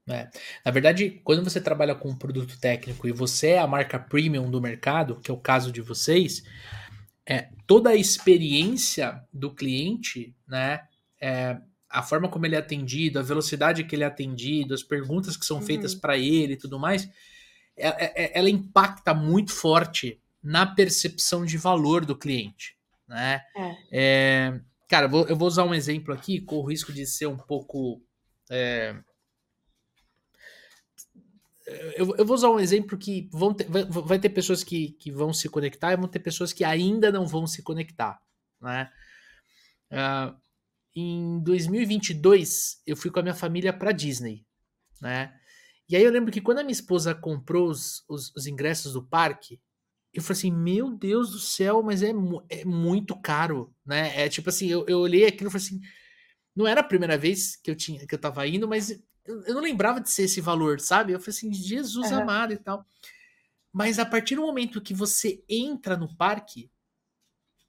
[0.08, 0.30] É.
[0.64, 4.50] Na verdade, quando você trabalha com um produto técnico e você é a marca premium
[4.50, 6.42] do mercado, que é o caso de vocês,
[7.26, 10.80] é, toda a experiência do cliente, né?
[11.20, 11.58] É,
[11.90, 15.46] a forma como ele é atendido, a velocidade que ele é atendido, as perguntas que
[15.46, 16.00] são feitas uhum.
[16.00, 17.08] para ele e tudo mais,
[17.76, 17.88] é,
[18.24, 23.42] é, ela impacta muito forte na percepção de valor do cliente, né?
[23.56, 23.76] É.
[23.92, 27.26] é cara, eu vou, eu vou, usar um exemplo aqui, com o risco de ser
[27.26, 28.02] um pouco
[28.50, 28.96] é,
[31.96, 35.10] eu, eu, vou usar um exemplo que vão ter, vai, vai, ter pessoas que, que
[35.10, 38.20] vão se conectar e vão ter pessoas que ainda não vão se conectar,
[38.60, 38.90] né?
[39.90, 40.36] Uh,
[40.94, 44.46] em 2022, eu fui com a minha família para Disney,
[45.00, 45.34] né?
[45.88, 49.06] E aí eu lembro que quando a minha esposa comprou os, os, os, ingressos do
[49.06, 49.60] parque,
[50.12, 52.12] eu falei assim, meu Deus do céu, mas é,
[52.50, 54.24] é muito caro, né?
[54.24, 55.80] É tipo assim, eu, eu olhei aquilo e falei assim,
[56.54, 59.60] não era a primeira vez que eu tinha que eu tava indo, mas eu não
[59.60, 61.12] lembrava de ser esse valor, sabe?
[61.12, 62.20] Eu falei assim, Jesus uhum.
[62.20, 62.84] amado e tal.
[63.72, 66.70] Mas a partir do momento que você entra no parque,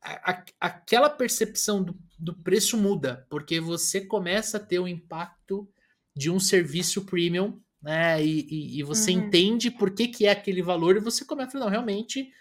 [0.02, 5.68] a, a, aquela percepção do, do, preço muda, porque você começa a ter o impacto
[6.16, 8.24] de um serviço premium, né?
[8.24, 9.20] E, e, e você uhum.
[9.20, 12.32] entende por que, que é aquele valor e você começa a falar, não, realmente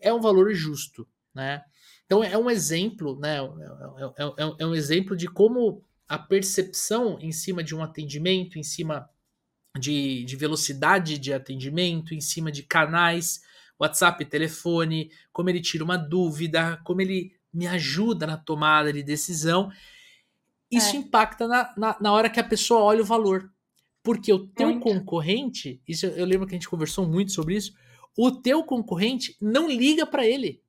[0.00, 1.62] é um valor justo, né?
[2.04, 3.38] Então é um exemplo, né?
[3.38, 8.58] É, é, é, é um exemplo de como a percepção em cima de um atendimento,
[8.58, 9.08] em cima
[9.78, 13.40] de, de velocidade de atendimento, em cima de canais,
[13.78, 19.70] WhatsApp, telefone, como ele tira uma dúvida, como ele me ajuda na tomada de decisão.
[20.68, 20.98] Isso é.
[20.98, 23.48] impacta na, na, na, hora que a pessoa olha o valor.
[24.02, 24.82] Porque o teu muito.
[24.82, 27.72] concorrente, isso eu lembro que a gente conversou muito sobre isso,
[28.18, 30.60] o teu concorrente não liga para ele.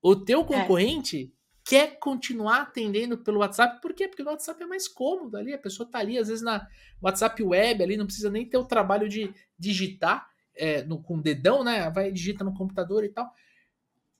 [0.00, 0.44] O teu é.
[0.44, 3.80] concorrente quer continuar atendendo pelo WhatsApp.
[3.80, 4.06] Por quê?
[4.06, 6.68] Porque o WhatsApp é mais cômodo ali, a pessoa tá ali, às vezes na
[7.00, 11.22] WhatsApp web ali, não precisa nem ter o trabalho de digitar é, no, com o
[11.22, 11.90] dedão, né?
[11.90, 13.32] Vai digita no computador e tal.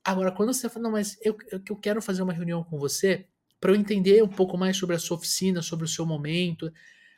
[0.02, 3.26] Agora, quando você fala, não, mas eu, eu, eu quero fazer uma reunião com você
[3.60, 6.72] para eu entender um pouco mais sobre a sua oficina, sobre o seu momento.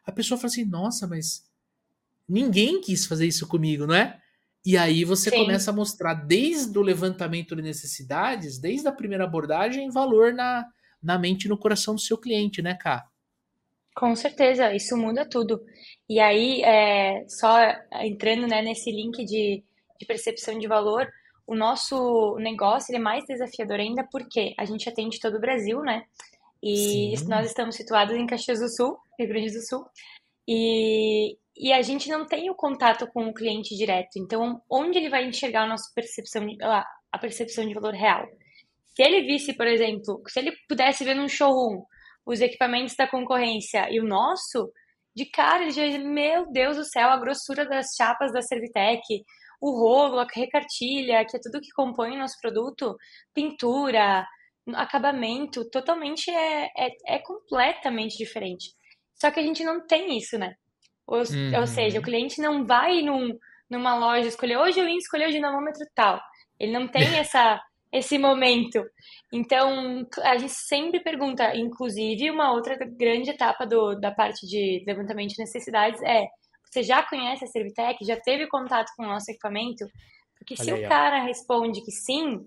[0.05, 1.45] A pessoa fala assim, nossa, mas
[2.29, 4.21] ninguém quis fazer isso comigo, não é?
[4.67, 5.45] E aí você Sim.
[5.45, 10.67] começa a mostrar desde o levantamento de necessidades, desde a primeira abordagem, valor na,
[11.01, 13.07] na mente e no coração do seu cliente, né, Cá?
[13.95, 15.65] Com certeza, isso muda tudo.
[16.09, 17.57] E aí, é, só
[18.03, 19.63] entrando né, nesse link de,
[20.01, 21.09] de percepção de valor,
[21.47, 26.03] o nosso negócio é mais desafiador ainda porque a gente atende todo o Brasil, né?
[26.61, 27.29] E Sim.
[27.29, 29.87] nós estamos situados em Caxias do Sul, Rio Grande do Sul.
[30.47, 34.19] E, e a gente não tem o contato com o cliente direto.
[34.19, 36.47] Então, onde ele vai enxergar a nossa percepção,
[37.13, 38.27] a percepção de valor real?
[38.95, 41.83] Se ele visse, por exemplo, se ele pudesse ver num showroom
[42.25, 44.71] os equipamentos da concorrência e o nosso,
[45.15, 49.03] de cara ele já meu Deus do céu, a grossura das chapas da Servitec,
[49.61, 52.97] o rolo, a recartilha, que é tudo que compõe o nosso produto,
[53.33, 54.27] pintura,
[54.75, 58.75] acabamento, totalmente é, é, é completamente diferente.
[59.15, 60.55] Só que a gente não tem isso, né?
[61.07, 61.61] Ou, uhum.
[61.61, 63.39] ou seja, o cliente não vai num,
[63.71, 66.21] numa loja escolher, hoje eu vim escolher o dinamômetro tal.
[66.59, 68.83] Ele não tem essa, esse momento.
[69.33, 75.31] Então, a gente sempre pergunta, inclusive, uma outra grande etapa do, da parte de levantamento
[75.31, 76.27] de necessidades é:
[76.65, 78.05] você já conhece a Servitec?
[78.05, 79.87] Já teve contato com o nosso equipamento?
[80.39, 81.25] Porque Olha se aí, o cara ó.
[81.25, 82.47] responde que sim,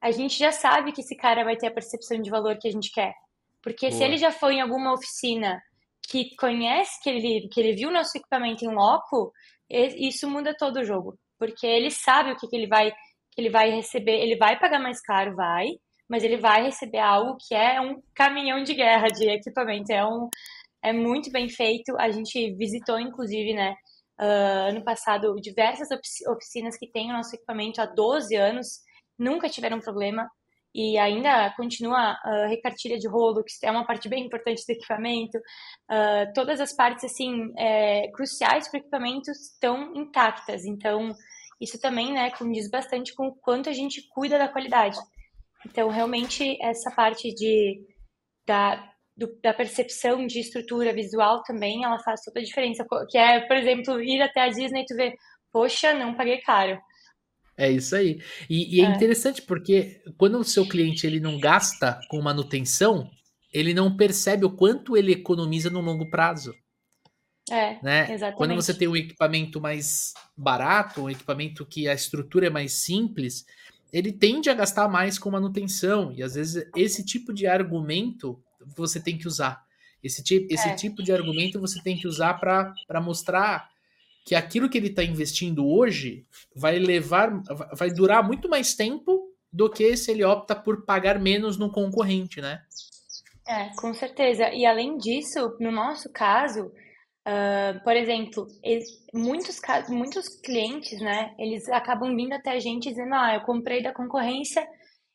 [0.00, 2.72] a gente já sabe que esse cara vai ter a percepção de valor que a
[2.72, 3.14] gente quer.
[3.62, 3.98] Porque Boa.
[3.98, 5.62] se ele já foi em alguma oficina
[6.08, 9.32] que conhece, que ele, que ele viu nosso equipamento em loco,
[9.70, 11.18] isso muda todo o jogo.
[11.38, 12.92] Porque ele sabe o que, que ele vai
[13.34, 15.66] que ele vai receber, ele vai pagar mais caro, vai,
[16.08, 19.92] mas ele vai receber algo que é um caminhão de guerra de equipamento.
[19.92, 20.28] É, um,
[20.82, 21.96] é muito bem feito.
[21.98, 23.74] A gente visitou, inclusive, né,
[24.20, 25.88] uh, ano passado, diversas
[26.28, 28.66] oficinas que têm o nosso equipamento há 12 anos,
[29.18, 30.28] nunca tiveram problema
[30.74, 35.38] e ainda continua uh, recartilha de rolo, que é uma parte bem importante do equipamento.
[35.38, 40.64] Uh, todas as partes assim é, cruciais para o equipamento estão intactas.
[40.64, 41.14] Então,
[41.60, 44.98] isso também né, condiz bastante com o quanto a gente cuida da qualidade.
[45.64, 47.80] Então, realmente, essa parte de,
[48.44, 52.84] da, do, da percepção de estrutura visual também, ela faz toda a diferença.
[53.08, 55.14] Que é, por exemplo, ir até a Disney e tu ver,
[55.52, 56.78] poxa, não paguei caro.
[57.56, 58.20] É isso aí.
[58.48, 63.10] E, e é, é, interessante porque quando o seu cliente ele não gasta com manutenção,
[63.52, 66.54] ele não percebe o quanto ele economiza no longo prazo.
[67.50, 68.10] É, né?
[68.10, 68.36] exatamente.
[68.36, 73.44] Quando você tem um equipamento mais barato, um equipamento que a estrutura é mais simples,
[73.92, 76.12] ele tende a gastar mais com manutenção.
[76.12, 78.42] E às vezes esse tipo de argumento
[78.76, 79.62] você tem que usar.
[80.02, 80.74] Esse, tipo, esse é.
[80.74, 83.70] tipo de argumento você tem que usar para mostrar
[84.24, 87.30] que aquilo que ele está investindo hoje vai levar,
[87.76, 92.40] vai durar muito mais tempo do que se ele opta por pagar menos no concorrente,
[92.40, 92.62] né?
[93.46, 94.48] É, com certeza.
[94.52, 96.72] E além disso, no nosso caso,
[97.28, 98.48] uh, por exemplo,
[99.12, 103.92] muitos, muitos clientes, né, eles acabam vindo até a gente dizendo, ah, eu comprei da
[103.92, 104.66] concorrência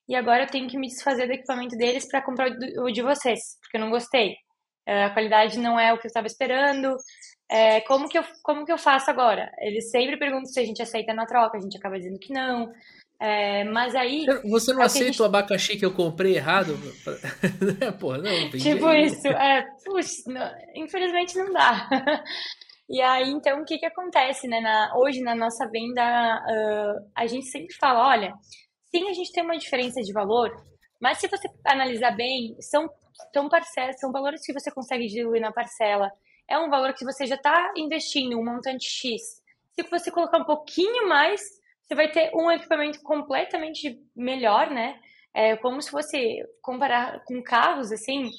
[0.08, 3.40] e agora eu tenho que me desfazer do equipamento deles para comprar o de vocês,
[3.62, 4.36] porque eu não gostei.
[4.90, 6.98] Uh, a qualidade não é o que eu estava esperando,
[7.52, 9.52] é, como, que eu, como que eu faço agora?
[9.60, 12.72] Eles sempre perguntam se a gente aceita na troca, a gente acaba dizendo que não.
[13.20, 14.26] É, mas aí.
[14.46, 15.22] Você não aceita gente...
[15.22, 16.78] o abacaxi que eu comprei errado?
[18.00, 19.28] Pô, não, tipo isso.
[19.28, 21.90] É, puxa, não, infelizmente não dá.
[22.88, 24.62] e aí, então, o que, que acontece, né?
[24.62, 28.32] Na, hoje, na nossa venda, uh, a gente sempre fala: olha,
[28.96, 30.52] sim, a gente tem uma diferença de valor,
[31.00, 32.90] mas se você analisar bem, são,
[33.34, 36.12] são parcelas, são valores que você consegue diluir na parcela
[36.50, 39.22] é um valor que você já está investindo um montante X.
[39.74, 41.40] Se você colocar um pouquinho mais,
[41.86, 45.00] você vai ter um equipamento completamente melhor, né?
[45.32, 46.18] É como se fosse
[46.62, 48.32] comparar com carros, assim.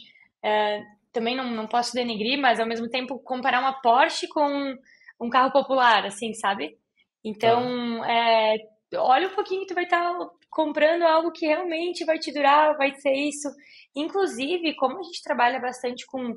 [0.43, 4.77] É, também não, não posso denegrir, mas ao mesmo tempo comparar uma Porsche com
[5.21, 6.77] um carro popular, assim, sabe?
[7.25, 8.13] Então, tá.
[8.13, 8.57] é,
[8.97, 12.95] olha um pouquinho, tu vai estar tá comprando algo que realmente vai te durar, vai
[12.95, 13.49] ser isso.
[13.95, 16.37] Inclusive, como a gente trabalha bastante com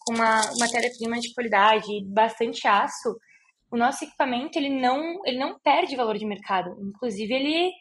[0.00, 3.16] com uma matéria-prima de qualidade, bastante aço,
[3.70, 6.76] o nosso equipamento ele não, ele não perde valor de mercado.
[6.80, 7.72] Inclusive, ele,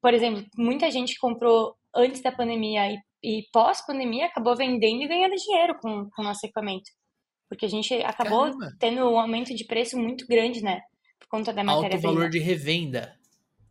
[0.00, 5.36] por exemplo, muita gente comprou antes da pandemia e, e pós-pandemia acabou vendendo e ganhando
[5.36, 6.90] dinheiro com, com o nosso equipamento.
[7.48, 8.76] Porque a gente acabou Caramba.
[8.78, 10.80] tendo um aumento de preço muito grande, né?
[11.20, 12.08] Por conta da matéria-prima.
[12.08, 13.14] Alto valor de revenda.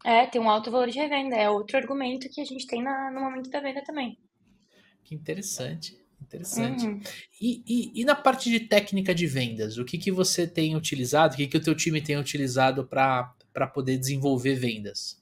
[0.04, 1.36] É, tem um alto valor de revenda.
[1.36, 4.18] É outro argumento que a gente tem na, no momento da venda também.
[5.04, 5.98] Que interessante.
[6.22, 6.86] Interessante.
[6.86, 7.02] Uhum.
[7.40, 11.34] E, e, e, na parte de técnica de vendas, o que, que você tem utilizado,
[11.34, 15.22] o que, que o teu time tem utilizado para poder desenvolver vendas?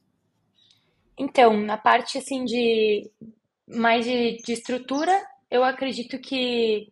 [1.17, 3.11] Então, na parte assim de
[3.67, 5.11] mais de, de estrutura,
[5.49, 6.91] eu acredito que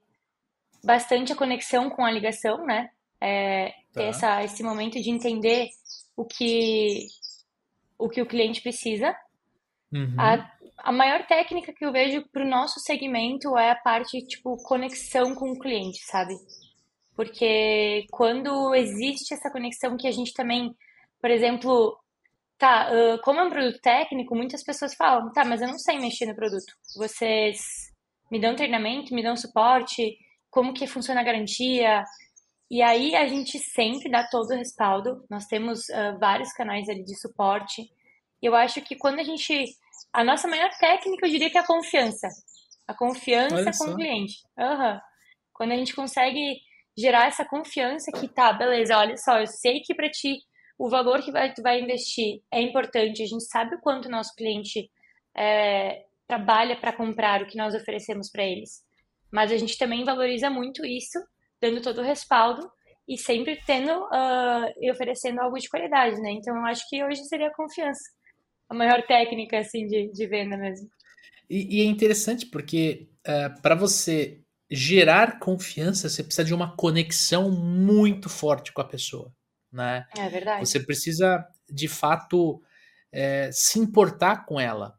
[0.83, 2.89] bastante a conexão com a ligação, né?
[3.21, 4.01] É, tá.
[4.01, 5.69] Ter essa, esse momento de entender
[6.15, 7.07] o que
[7.99, 9.15] o, que o cliente precisa.
[9.91, 10.15] Uhum.
[10.17, 14.57] A, a maior técnica que eu vejo para o nosso segmento é a parte, tipo,
[14.63, 16.35] conexão com o cliente, sabe?
[17.15, 20.73] Porque quando existe essa conexão que a gente também,
[21.21, 21.99] por exemplo,
[22.57, 25.99] tá, uh, como é um produto técnico, muitas pessoas falam, tá, mas eu não sei
[25.99, 26.73] mexer no produto.
[26.95, 27.59] Vocês
[28.31, 30.17] me dão treinamento, me dão suporte,
[30.49, 32.03] como que funciona a garantia?
[32.69, 35.25] E aí a gente sempre dá todo o respaldo.
[35.29, 37.89] Nós temos uh, vários canais ali de suporte.
[38.41, 39.65] E eu acho que quando a gente
[40.13, 42.27] a nossa maior técnica, eu diria que é a confiança.
[42.87, 44.37] A confiança com o cliente.
[44.57, 44.99] Uhum.
[45.53, 46.61] Quando a gente consegue
[46.97, 50.39] gerar essa confiança que tá, beleza, olha só, eu sei que para ti
[50.77, 54.11] o valor que vai, tu vai investir é importante, a gente sabe o quanto o
[54.11, 54.89] nosso cliente
[55.35, 58.83] é, trabalha para comprar o que nós oferecemos para eles.
[59.31, 61.19] Mas a gente também valoriza muito isso,
[61.61, 62.69] dando todo o respaldo
[63.07, 66.31] e sempre tendo uh, e oferecendo algo de qualidade, né?
[66.31, 68.01] Então eu acho que hoje seria a confiança
[68.69, 70.87] a maior técnica assim de, de venda mesmo.
[71.49, 76.75] E, e é interessante porque uh, é, para você gerar confiança, você precisa de uma
[76.75, 79.33] conexão muito forte com a pessoa,
[79.71, 80.05] né?
[80.15, 80.67] É verdade.
[80.67, 82.61] Você precisa de fato
[83.11, 84.98] é, se importar com ela.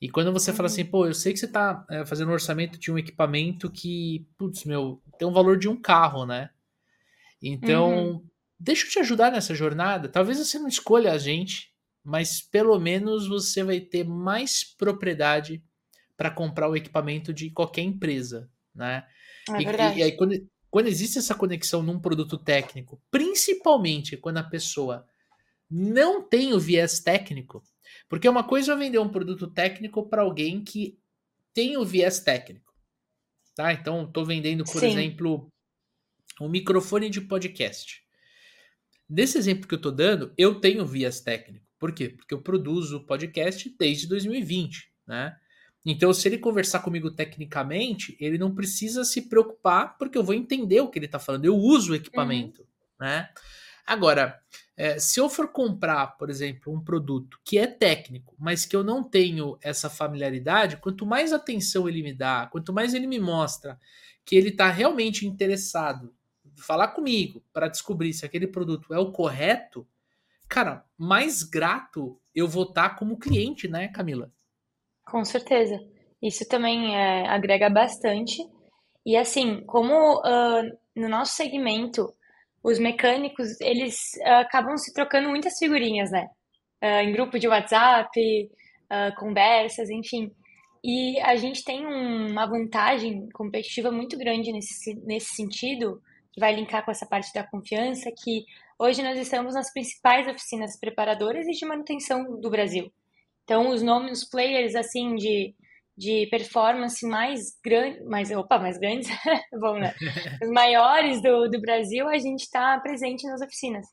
[0.00, 0.56] E quando você uhum.
[0.56, 3.70] fala assim, pô, eu sei que você está é, fazendo um orçamento de um equipamento
[3.70, 6.50] que, putz, meu, tem um valor de um carro, né?
[7.42, 8.26] Então, uhum.
[8.58, 10.08] deixa eu te ajudar nessa jornada.
[10.08, 11.72] Talvez você não escolha a gente,
[12.04, 15.62] mas pelo menos você vai ter mais propriedade
[16.16, 19.06] para comprar o equipamento de qualquer empresa, né?
[19.50, 20.34] É e, e, aí quando,
[20.70, 25.06] quando existe essa conexão num produto técnico, principalmente quando a pessoa
[25.70, 27.62] não tem o viés técnico,
[28.08, 30.98] porque uma coisa é vender um produto técnico para alguém que
[31.52, 32.74] tem o viés técnico,
[33.54, 33.72] tá?
[33.72, 34.88] Então, estou vendendo, por Sim.
[34.88, 35.50] exemplo,
[36.40, 38.02] um microfone de podcast.
[39.08, 41.64] Nesse exemplo que eu estou dando, eu tenho viés técnico.
[41.78, 42.08] Por quê?
[42.08, 45.36] Porque eu produzo podcast desde 2020, né?
[45.84, 50.80] Então, se ele conversar comigo tecnicamente, ele não precisa se preocupar, porque eu vou entender
[50.80, 51.44] o que ele está falando.
[51.44, 53.06] Eu uso o equipamento, uhum.
[53.06, 53.28] né?
[53.86, 54.40] Agora,
[54.76, 58.84] é, se eu for comprar, por exemplo, um produto que é técnico, mas que eu
[58.84, 63.80] não tenho essa familiaridade, quanto mais atenção ele me dá, quanto mais ele me mostra
[64.24, 69.12] que ele está realmente interessado em falar comigo para descobrir se aquele produto é o
[69.12, 69.86] correto,
[70.46, 74.30] cara, mais grato eu vou estar tá como cliente, né, Camila?
[75.06, 75.80] Com certeza.
[76.20, 78.42] Isso também é, agrega bastante.
[79.06, 82.12] E assim, como uh, no nosso segmento,
[82.68, 86.28] os mecânicos, eles uh, acabam se trocando muitas figurinhas, né?
[86.82, 88.10] Uh, em grupo de WhatsApp,
[89.18, 90.30] conversas, enfim.
[90.84, 96.00] E a gente tem um, uma vantagem competitiva muito grande nesse, nesse sentido,
[96.32, 98.44] que vai linkar com essa parte da confiança, que
[98.78, 102.92] Hoje nós estamos nas principais oficinas preparadoras e de manutenção do Brasil.
[103.42, 105.54] Então, os nomes, os players, assim, de,
[105.96, 109.08] de performance mais grandes, mais, opa, mais grandes,
[109.58, 109.94] bom, né?
[110.42, 113.86] Os maiores do, do Brasil, a gente está presente nas oficinas.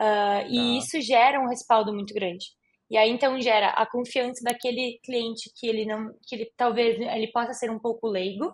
[0.00, 0.78] Uh, e tá.
[0.78, 2.46] isso gera um respaldo muito grande.
[2.90, 7.30] E aí, então, gera a confiança daquele cliente que ele não, que ele talvez ele
[7.30, 8.52] possa ser um pouco leigo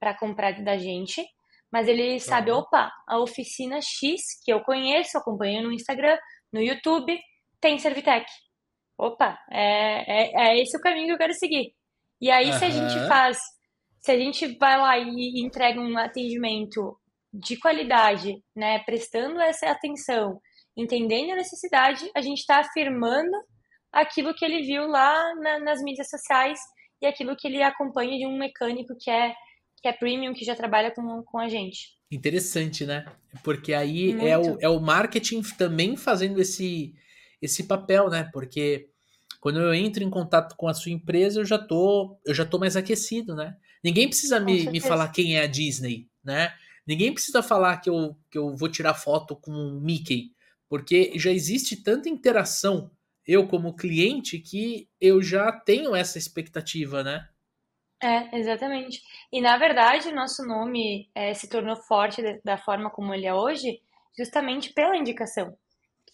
[0.00, 1.24] para comprar da gente,
[1.72, 2.58] mas ele sabe, uhum.
[2.58, 6.18] opa, a oficina X, que eu conheço, acompanho no Instagram,
[6.52, 7.16] no YouTube,
[7.60, 8.26] tem Servitec.
[8.98, 11.75] Opa, é, é, é esse o caminho que eu quero seguir.
[12.20, 12.58] E aí, uhum.
[12.58, 13.38] se a gente faz,
[14.00, 16.98] se a gente vai lá e entrega um atendimento
[17.32, 20.40] de qualidade, né, prestando essa atenção,
[20.76, 23.36] entendendo a necessidade, a gente está afirmando
[23.92, 26.58] aquilo que ele viu lá na, nas mídias sociais
[27.00, 29.34] e aquilo que ele acompanha de um mecânico que é
[29.82, 31.96] que é premium, que já trabalha com, com a gente.
[32.10, 33.04] Interessante, né?
[33.44, 36.94] Porque aí é o, é o marketing também fazendo esse,
[37.42, 38.28] esse papel, né?
[38.32, 38.88] Porque
[39.46, 42.58] quando eu entro em contato com a sua empresa, eu já tô, eu já tô
[42.58, 43.56] mais aquecido, né?
[43.80, 46.52] Ninguém precisa me, me falar quem é a Disney, né?
[46.84, 50.32] Ninguém precisa falar que eu, que eu vou tirar foto com o Mickey,
[50.68, 52.90] porque já existe tanta interação,
[53.24, 57.28] eu como cliente, que eu já tenho essa expectativa, né?
[58.02, 59.00] É, exatamente.
[59.32, 63.32] E na verdade, o nosso nome é, se tornou forte da forma como ele é
[63.32, 63.80] hoje,
[64.18, 65.56] justamente pela indicação,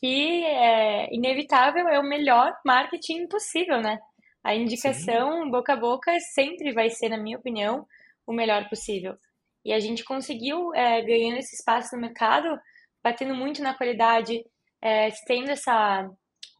[0.02, 4.00] que é inevitável, é o melhor marketing possível, né?
[4.42, 5.50] A indicação Sim.
[5.50, 7.86] boca a boca sempre vai ser, na minha opinião,
[8.26, 9.14] o melhor possível.
[9.64, 12.48] E a gente conseguiu é, ganhando esse espaço no mercado,
[13.00, 14.44] batendo muito na qualidade,
[14.82, 16.10] é, tendo essa,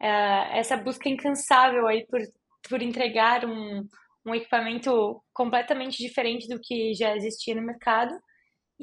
[0.00, 2.20] é, essa busca incansável aí por,
[2.68, 3.84] por entregar um,
[4.24, 8.14] um equipamento completamente diferente do que já existia no mercado.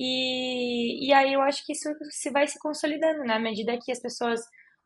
[0.02, 3.34] E, e aí eu acho que isso se vai se consolidando, né?
[3.34, 4.39] À medida que as pessoas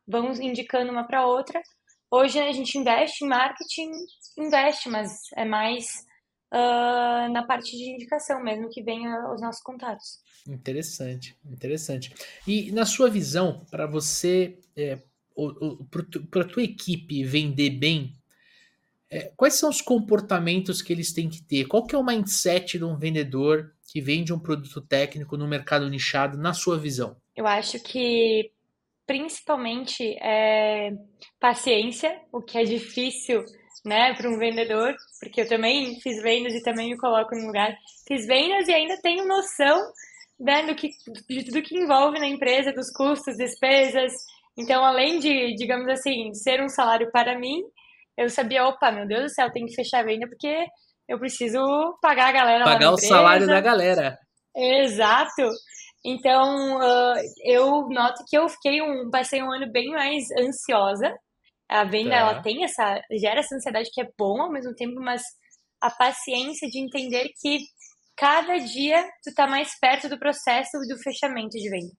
[0.07, 1.61] vão indicando uma para outra,
[2.09, 3.91] hoje a gente investe em marketing,
[4.39, 5.86] investe, mas é mais
[6.51, 10.18] uh, na parte de indicação mesmo que vem os nossos contatos.
[10.47, 12.11] Interessante, interessante.
[12.47, 14.97] E na sua visão, para você, é,
[16.32, 18.16] para a tua equipe vender bem,
[19.36, 21.66] quais são os comportamentos que eles têm que ter?
[21.66, 25.89] Qual que é o mindset de um vendedor que vende um produto técnico no mercado
[25.89, 27.16] nichado, na sua visão?
[27.36, 28.51] Eu acho que
[29.05, 30.91] principalmente é
[31.39, 33.43] paciência, o que é difícil,
[33.86, 37.76] né, para um vendedor, porque eu também fiz vendas e também me coloco no lugar.
[38.07, 39.91] Fiz vendas e ainda tenho noção
[40.39, 40.89] né, do que,
[41.30, 44.11] de tudo que envolve na empresa, dos custos, despesas.
[44.57, 47.61] Então, além de, digamos assim, ser um salário para mim,
[48.18, 50.66] eu sabia, opa, meu Deus do céu, tem que fechar a venda porque
[51.07, 51.59] eu preciso
[52.01, 54.18] pagar a galera Pagar o salário da galera.
[54.55, 55.49] Exato.
[56.05, 61.14] Então, uh, eu noto que eu fiquei um, passei um ano bem mais ansiosa.
[61.70, 62.18] A venda, tá.
[62.18, 65.24] ela tem essa, gera essa ansiedade que é bom ao mesmo tempo, mas
[65.82, 67.59] a paciência de entender que
[68.16, 71.91] cada dia tu tá mais perto do processo do fechamento de venda.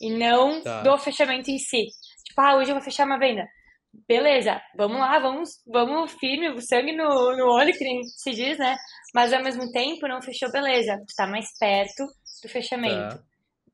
[0.00, 0.82] E não tá.
[0.82, 1.86] do fechamento em si.
[2.24, 3.44] Tipo, ah, hoje eu vou fechar uma venda
[3.92, 8.58] beleza, vamos lá, vamos, vamos firme, o sangue no, no olho, que nem se diz,
[8.58, 8.76] né?
[9.14, 12.06] Mas ao mesmo tempo não fechou, beleza, tu tá mais perto
[12.42, 13.16] do fechamento.
[13.16, 13.22] Tá.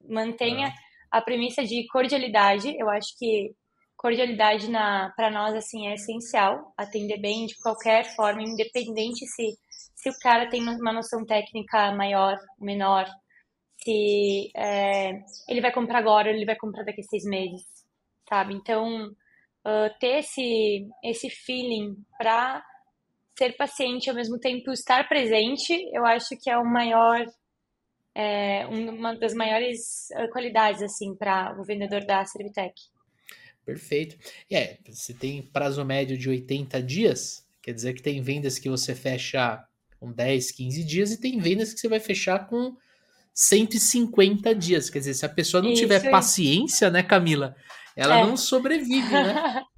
[0.09, 0.75] Mantenha tá.
[1.13, 3.55] a premissa de cordialidade, eu acho que
[3.97, 9.57] cordialidade na para nós assim é essencial, atender bem de qualquer forma, independente se
[9.95, 13.07] se o cara tem uma noção técnica maior, menor,
[13.83, 15.11] se é,
[15.49, 17.63] ele vai comprar agora, ele vai comprar daqui a seis meses,
[18.29, 18.55] sabe?
[18.55, 19.11] Então
[19.67, 22.65] uh, ter esse, esse feeling para
[23.37, 27.27] ser paciente ao mesmo tempo estar presente, eu acho que é o maior
[28.15, 32.73] é, uma das maiores qualidades assim para o vendedor da Servitec.
[33.63, 34.17] Perfeito.
[34.49, 38.71] E é, você tem prazo médio de 80 dias, quer dizer que tem vendas que
[38.71, 39.63] você fecha
[40.01, 42.75] com 10, 15 dias e tem vendas que você vai fechar com
[43.35, 44.89] 150 dias.
[44.89, 47.55] Quer dizer, se a pessoa não Isso, tiver paciência, né, Camila?
[47.97, 48.25] Ela é.
[48.25, 49.65] não sobrevive, né?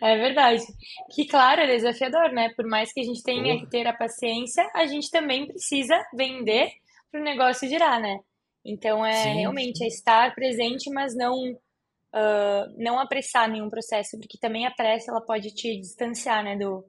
[0.00, 0.62] É verdade.
[1.14, 2.48] Que, claro, é desafiador, né?
[2.56, 6.70] Por mais que a gente tenha que ter a paciência, a gente também precisa vender
[7.10, 8.18] para o negócio girar, né?
[8.64, 9.84] Então, é sim, realmente sim.
[9.84, 15.20] é estar presente, mas não uh, não apressar nenhum processo, porque também a pressa ela
[15.20, 16.56] pode te distanciar, né?
[16.56, 16.84] Do,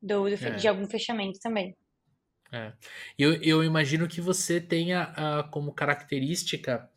[0.00, 0.50] do, do é.
[0.50, 1.74] de algum fechamento também.
[2.52, 2.72] É.
[3.18, 6.90] Eu, eu imagino que você tenha uh, como característica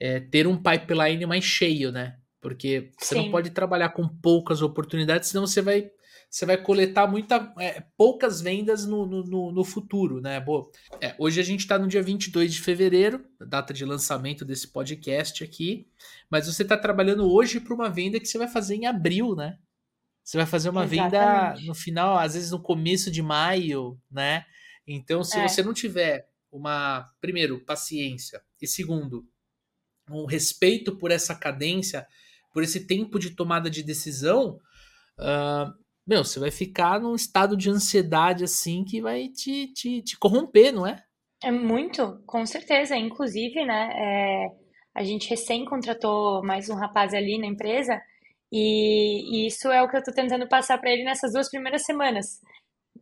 [0.00, 2.19] é, ter um pipeline mais cheio, né?
[2.40, 3.22] Porque você Sim.
[3.24, 5.90] não pode trabalhar com poucas oportunidades, senão você vai,
[6.30, 10.40] você vai coletar muita, é, poucas vendas no, no, no futuro, né?
[10.40, 10.70] Boa.
[11.00, 15.44] É, hoje a gente está no dia 22 de fevereiro, data de lançamento desse podcast
[15.44, 15.86] aqui,
[16.30, 19.58] mas você está trabalhando hoje para uma venda que você vai fazer em abril, né?
[20.24, 21.58] Você vai fazer uma Exatamente.
[21.58, 24.44] venda no final, às vezes no começo de maio, né?
[24.86, 25.46] Então, se é.
[25.46, 29.26] você não tiver uma, primeiro, paciência, e segundo,
[30.08, 32.06] um respeito por essa cadência,
[32.52, 34.58] por esse tempo de tomada de decisão,
[35.18, 35.72] uh,
[36.06, 40.72] meu, você vai ficar num estado de ansiedade assim que vai te, te, te corromper,
[40.72, 41.02] não é?
[41.42, 42.96] É muito, com certeza.
[42.96, 44.48] Inclusive, né, é,
[44.94, 48.00] a gente recém contratou mais um rapaz ali na empresa
[48.52, 51.84] e, e isso é o que eu estou tentando passar para ele nessas duas primeiras
[51.84, 52.40] semanas.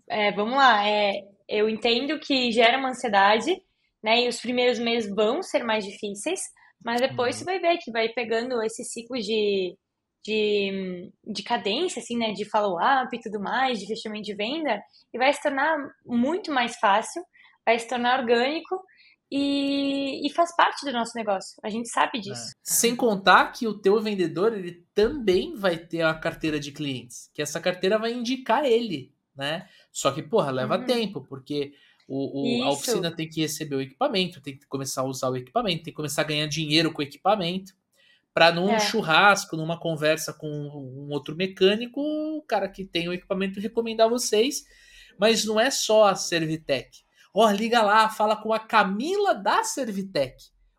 [0.08, 3.60] É, vamos lá, é, eu entendo que gera uma ansiedade,
[4.02, 6.40] né, e os primeiros meses vão ser mais difíceis,
[6.84, 7.38] mas depois uhum.
[7.40, 9.76] você vai ver que vai pegando esse ciclo de,
[10.24, 12.32] de, de cadência, assim, né?
[12.32, 14.80] De follow-up e tudo mais, de fechamento de venda,
[15.12, 15.76] e vai se tornar
[16.06, 17.22] muito mais fácil,
[17.64, 18.80] vai se tornar orgânico
[19.30, 21.58] e, e faz parte do nosso negócio.
[21.62, 22.50] A gente sabe disso.
[22.50, 22.52] É.
[22.62, 27.42] Sem contar que o teu vendedor, ele também vai ter a carteira de clientes, que
[27.42, 29.68] essa carteira vai indicar ele, né?
[29.92, 30.86] Só que, porra, leva uhum.
[30.86, 31.72] tempo, porque
[32.08, 35.36] o, o a oficina tem que receber o equipamento, tem que começar a usar o
[35.36, 37.74] equipamento, tem que começar a ganhar dinheiro com o equipamento.
[38.32, 38.80] Para num é.
[38.80, 44.64] churrasco, numa conversa com um outro mecânico, o cara que tem o equipamento recomendar vocês.
[45.18, 46.88] Mas não é só a Servitec.
[47.34, 50.36] Ó, oh, liga lá, fala com a Camila da Servitec.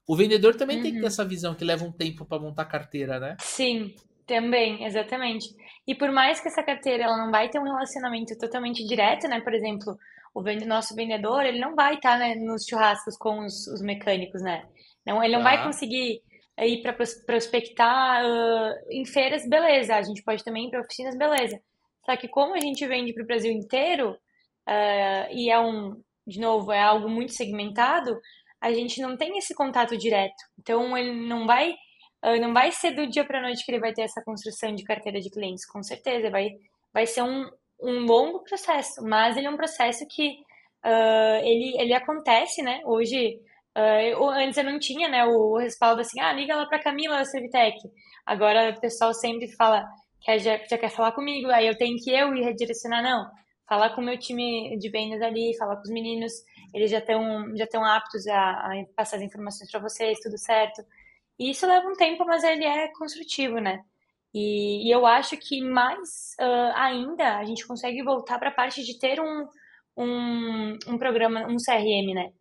[0.08, 0.84] O vendedor também uhum.
[0.84, 1.08] tem que ter uhum.
[1.08, 3.36] essa visão que leva um tempo para montar carteira, né?
[3.40, 3.94] Sim,
[4.26, 5.54] também, exatamente.
[5.86, 9.42] E por mais que essa carteira ela não vai ter um relacionamento totalmente direto, né?
[9.42, 9.98] Por exemplo,
[10.34, 14.42] o nosso vendedor, ele não vai estar tá, né, nos churrascos com os, os, mecânicos,
[14.42, 14.68] né?
[15.06, 15.66] Não, ele não vai tá.
[15.66, 16.22] conseguir
[16.60, 19.96] ir para prospectar uh, em feiras, beleza.
[19.96, 21.60] A gente pode também ir para oficinas, beleza.
[22.06, 26.40] Só que como a gente vende para o Brasil inteiro, uh, e é um, de
[26.40, 28.20] novo, é algo muito segmentado,
[28.62, 30.36] a gente não tem esse contato direto.
[30.60, 31.76] Então, ele não vai
[32.26, 34.84] uh, não vai ser do dia para noite que ele vai ter essa construção de
[34.84, 36.50] carteira de clientes, com certeza, vai,
[36.94, 37.50] vai ser um,
[37.82, 40.30] um longo processo, mas ele é um processo que
[40.86, 42.82] uh, ele, ele acontece, né?
[42.86, 43.40] Hoje,
[43.78, 47.26] uh, antes eu não tinha, né, o respaldo assim, ah, liga lá para Camila da
[47.26, 47.78] Servitec.
[48.26, 49.86] Agora o pessoal sempre fala,
[50.22, 53.26] que já, já quer falar comigo, aí eu tenho que eu ir redirecionar, não.
[53.68, 56.34] Falar com o meu time de vendas ali, falar com os meninos,
[56.74, 60.84] eles já estão já estão aptos a, a passar as informações para vocês, tudo certo.
[61.40, 63.80] E isso leva um tempo, mas ele é construtivo, né?
[64.34, 68.84] E, e eu acho que mais uh, ainda a gente consegue voltar para a parte
[68.84, 69.48] de ter um,
[69.98, 72.32] um, um programa, um CRM, né?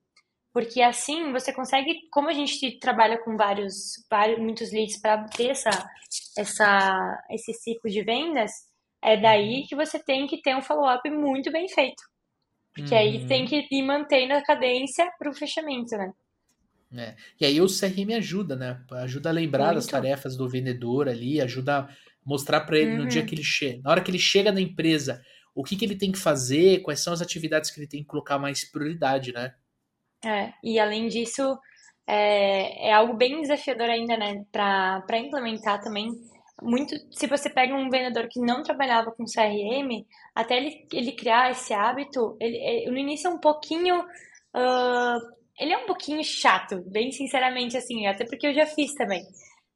[0.53, 5.51] Porque assim você consegue, como a gente trabalha com vários, vários muitos leads para ter
[5.51, 5.70] essa,
[6.36, 8.51] essa, esse ciclo de vendas,
[9.03, 9.66] é daí uhum.
[9.68, 12.03] que você tem que ter um follow-up muito bem feito.
[12.74, 13.01] Porque uhum.
[13.01, 16.12] aí tem que ir mantendo a cadência para o fechamento, né?
[16.95, 17.14] É.
[17.39, 18.80] E aí o CRM ajuda, né?
[18.93, 19.76] Ajuda a lembrar Muito.
[19.76, 21.89] das tarefas do vendedor ali, ajuda a
[22.24, 22.99] mostrar para ele uhum.
[22.99, 25.22] no dia que ele chega, na hora que ele chega na empresa,
[25.55, 28.07] o que, que ele tem que fazer, quais são as atividades que ele tem que
[28.07, 29.55] colocar mais prioridade, né?
[30.24, 31.59] É, e além disso,
[32.07, 36.11] é, é algo bem desafiador ainda, né, para implementar também.
[36.61, 41.51] Muito, se você pega um vendedor que não trabalhava com CRM, até ele, ele criar
[41.51, 46.82] esse hábito, ele, ele no início é um pouquinho uh, ele é um pouquinho chato,
[46.86, 49.22] bem sinceramente, assim, até porque eu já fiz também.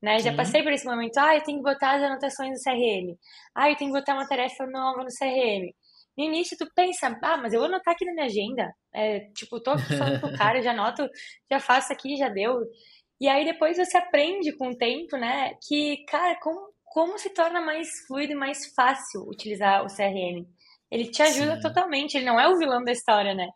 [0.01, 0.19] Né?
[0.19, 3.17] Já passei por esse momento, ah, eu tenho que botar as anotações no CRM.
[3.55, 5.73] Ah, eu tenho que botar uma tarefa nova no CRM.
[6.19, 8.75] No início, tu pensa, ah, mas eu vou anotar aqui na minha agenda.
[8.93, 11.09] É, tipo, tô falando pro cara, já anoto,
[11.51, 12.61] já faço aqui, já deu.
[13.21, 17.61] E aí depois você aprende com o tempo, né, que, cara, como, como se torna
[17.61, 20.45] mais fluido e mais fácil utilizar o CRM.
[20.91, 21.61] Ele te ajuda Sim.
[21.61, 23.49] totalmente, ele não é o vilão da história, né?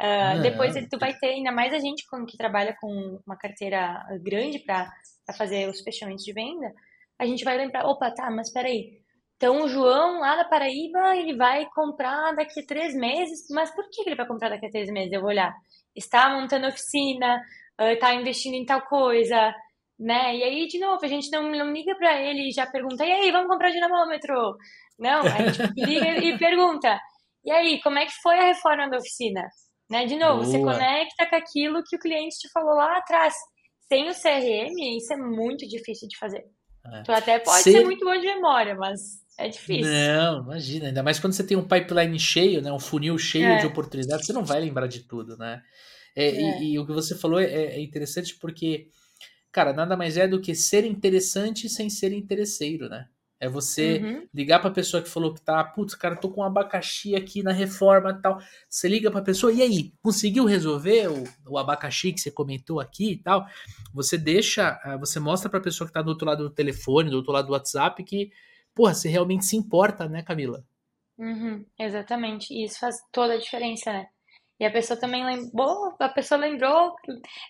[0.00, 4.58] Uh, depois tu vai ter, ainda mais a gente que trabalha com uma carteira grande
[4.58, 4.90] para
[5.36, 6.72] fazer os fechamentos de venda,
[7.18, 9.00] a gente vai lembrar, opa, tá, mas peraí.
[9.36, 13.88] Então o João lá da Paraíba, ele vai comprar daqui a três meses, mas por
[13.90, 15.12] que ele vai comprar daqui a três meses?
[15.12, 15.52] Eu vou olhar.
[15.94, 17.40] Está montando oficina,
[17.78, 19.54] está investindo em tal coisa,
[19.98, 20.36] né?
[20.36, 23.12] E aí, de novo, a gente não, não liga para ele e já pergunta, e
[23.12, 24.56] aí, vamos comprar dinamômetro?
[24.98, 27.00] Não, a gente liga e pergunta,
[27.44, 29.42] e aí, como é que foi a reforma da oficina?
[29.92, 30.06] Né?
[30.06, 30.46] De novo, Boa.
[30.46, 33.34] você conecta com aquilo que o cliente te falou lá atrás.
[33.86, 36.42] Sem o CRM, isso é muito difícil de fazer.
[36.86, 37.02] É.
[37.02, 37.72] Tu até pode ser...
[37.72, 38.98] ser muito bom de memória, mas
[39.38, 39.92] é difícil.
[39.92, 40.86] Não, imagina.
[40.86, 42.72] Ainda mais quando você tem um pipeline cheio, né?
[42.72, 43.58] um funil cheio é.
[43.58, 45.60] de oportunidades, você não vai lembrar de tudo, né?
[46.16, 46.62] É, é.
[46.62, 48.88] E, e, o que você falou é, é, interessante porque,
[49.52, 53.08] cara, nada mais é do que ser interessante sem ser interesseiro, né?
[53.42, 54.28] É você uhum.
[54.32, 57.42] ligar para a pessoa que falou que tá, putz, cara, tô com um abacaxi aqui
[57.42, 58.40] na reforma e tal.
[58.68, 62.78] Você liga para a pessoa, e aí, conseguiu resolver o, o, abacaxi que você comentou
[62.78, 63.44] aqui e tal?
[63.92, 67.10] Você deixa, ah, você mostra para a pessoa que tá do outro lado do telefone,
[67.10, 68.30] do outro lado do WhatsApp, que,
[68.72, 70.64] porra, você realmente se importa, né, Camila?
[71.18, 72.54] Uhum, exatamente.
[72.54, 74.06] E isso faz toda a diferença, né?
[74.60, 76.94] E a pessoa também lembrou, a pessoa lembrou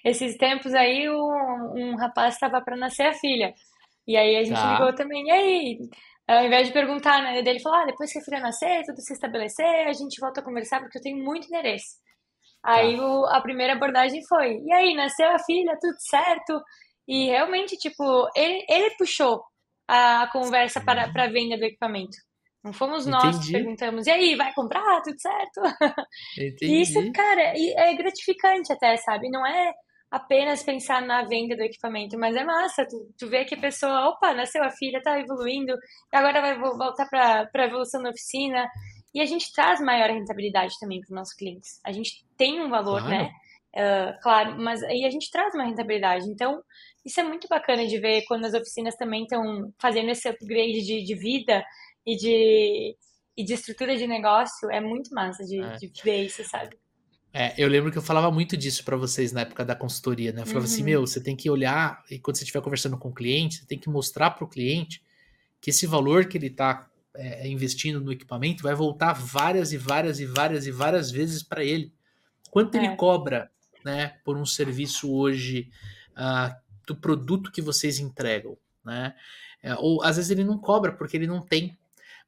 [0.03, 3.53] esses tempos aí um, um rapaz estava para nascer a filha.
[4.07, 4.73] E aí a gente tá.
[4.73, 5.79] ligou também, e aí?
[6.27, 9.13] Ao invés de perguntar, né, dele falou, ah, depois que a filha nascer, tudo se
[9.13, 11.97] estabelecer, a gente volta a conversar porque eu tenho muito interesse.
[12.65, 13.05] Aí tá.
[13.05, 16.61] o, a primeira abordagem foi, e aí, nasceu a filha, tudo certo?
[17.09, 19.43] E realmente, tipo, ele, ele puxou
[19.89, 22.17] a conversa para, para a venda do equipamento.
[22.65, 23.47] Não fomos nós Entendi.
[23.47, 25.03] que perguntamos, e aí, vai comprar?
[25.03, 25.61] Tudo certo?
[26.39, 26.67] Entendi.
[26.73, 29.29] E isso, cara, é gratificante até, sabe?
[29.29, 29.73] Não é
[30.13, 34.11] apenas pensar na venda do equipamento, mas é massa, tu, tu vê que a pessoa,
[34.11, 35.75] opa, nasceu a filha, tá evoluindo,
[36.13, 38.69] agora vai voltar para a evolução da oficina,
[39.15, 41.81] e a gente traz maior rentabilidade também para os nossos clientes.
[41.83, 43.09] A gente tem um valor, claro.
[43.09, 43.31] né?
[43.75, 46.27] Uh, claro, mas aí a gente traz uma rentabilidade.
[46.29, 46.63] Então,
[47.05, 51.03] isso é muito bacana de ver quando as oficinas também estão fazendo esse upgrade de,
[51.03, 51.65] de vida
[52.07, 52.97] e de,
[53.35, 54.71] e de estrutura de negócio.
[54.71, 55.77] É muito massa de, é.
[55.77, 56.77] de ver isso, sabe?
[57.35, 60.43] É, eu lembro que eu falava muito disso para vocês na época da consultoria, né?
[60.43, 60.83] Eu falava assim, uhum.
[60.83, 63.67] assim, meu, você tem que olhar, e quando você estiver conversando com o cliente, você
[63.67, 65.03] tem que mostrar para o cliente
[65.61, 70.21] que esse valor que ele está é, investindo no equipamento vai voltar várias e várias
[70.21, 71.93] e várias e várias vezes para ele.
[72.51, 72.85] Quanto é.
[72.85, 73.51] ele cobra,
[73.85, 75.71] né, por um serviço hoje
[76.13, 76.55] uh,
[76.87, 79.15] do produto que vocês entregam, né?
[79.63, 81.79] É, ou às vezes ele não cobra porque ele não tem,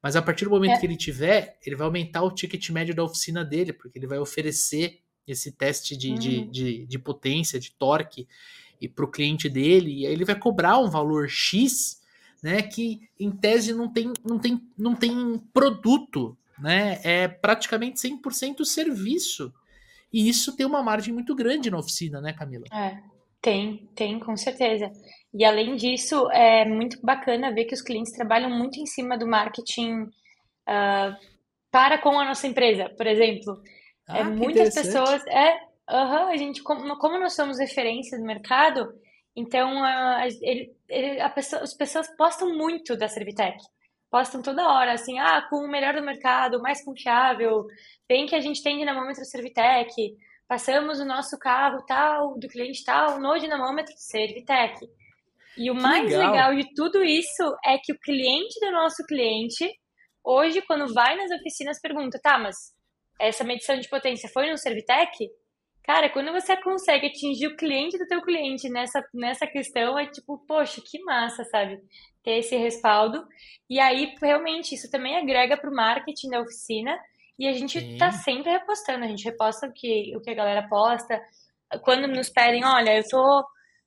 [0.05, 0.79] mas a partir do momento é.
[0.79, 4.19] que ele tiver, ele vai aumentar o ticket médio da oficina dele, porque ele vai
[4.19, 6.51] oferecer esse teste de, de, uhum.
[6.51, 8.29] de, de, potência, de torque,
[8.79, 12.03] e para o cliente dele, e aí ele vai cobrar um valor X,
[12.43, 12.61] né?
[12.61, 17.01] Que em tese não tem, não tem, não tem produto, né?
[17.03, 19.55] É praticamente 100% serviço.
[20.13, 22.67] E isso tem uma margem muito grande na oficina, né, Camila?
[22.71, 23.03] É,
[23.45, 24.91] Tem, tem, com certeza.
[25.35, 29.27] E além disso, é muito bacana ver que os clientes trabalham muito em cima do
[29.27, 31.15] marketing uh,
[31.71, 33.61] para com a nossa empresa, por exemplo.
[34.09, 35.23] É, ah, é, muitas pessoas.
[35.27, 35.57] É,
[35.91, 38.89] uh a gente, como, como nós somos referência do mercado,
[39.37, 43.59] então uh, ele, ele, a pessoa, as pessoas postam muito da Servitec.
[44.11, 47.67] Postam toda hora, assim, ah, com o melhor do mercado, mais confiável,
[48.09, 49.93] bem que a gente tem dinamômetro Servitec,
[50.49, 54.89] passamos o nosso carro tal, do cliente tal, no dinamômetro Servitec.
[55.57, 56.31] E o que mais legal.
[56.31, 59.69] legal de tudo isso é que o cliente do nosso cliente,
[60.23, 62.57] hoje, quando vai nas oficinas, pergunta, tá, mas
[63.21, 65.31] essa medição de potência foi no Servitec?
[65.85, 70.39] Cara, quando você consegue atingir o cliente do teu cliente nessa, nessa questão, é tipo,
[70.47, 71.79] poxa, que massa, sabe?
[72.23, 73.23] Ter esse respaldo.
[73.69, 76.99] E aí, realmente, isso também agrega para o marketing da oficina.
[77.39, 77.99] E a gente Sim.
[77.99, 79.05] tá sempre repostando.
[79.05, 81.21] A gente reposta o que, o que a galera posta.
[81.83, 83.45] Quando nos pedem, olha, eu tô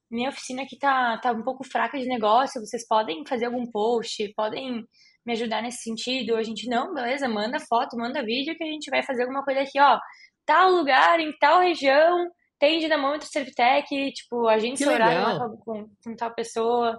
[0.09, 4.33] minha oficina aqui tá, tá um pouco fraca de negócio, vocês podem fazer algum post,
[4.35, 4.85] podem
[5.25, 6.35] me ajudar nesse sentido?
[6.35, 9.61] A gente, não, beleza, manda foto, manda vídeo que a gente vai fazer alguma coisa
[9.61, 9.99] aqui, ó.
[10.45, 16.97] Tal lugar, em tal região, tem dinamômetro Servitec, tipo, agência horário com, com tal pessoa,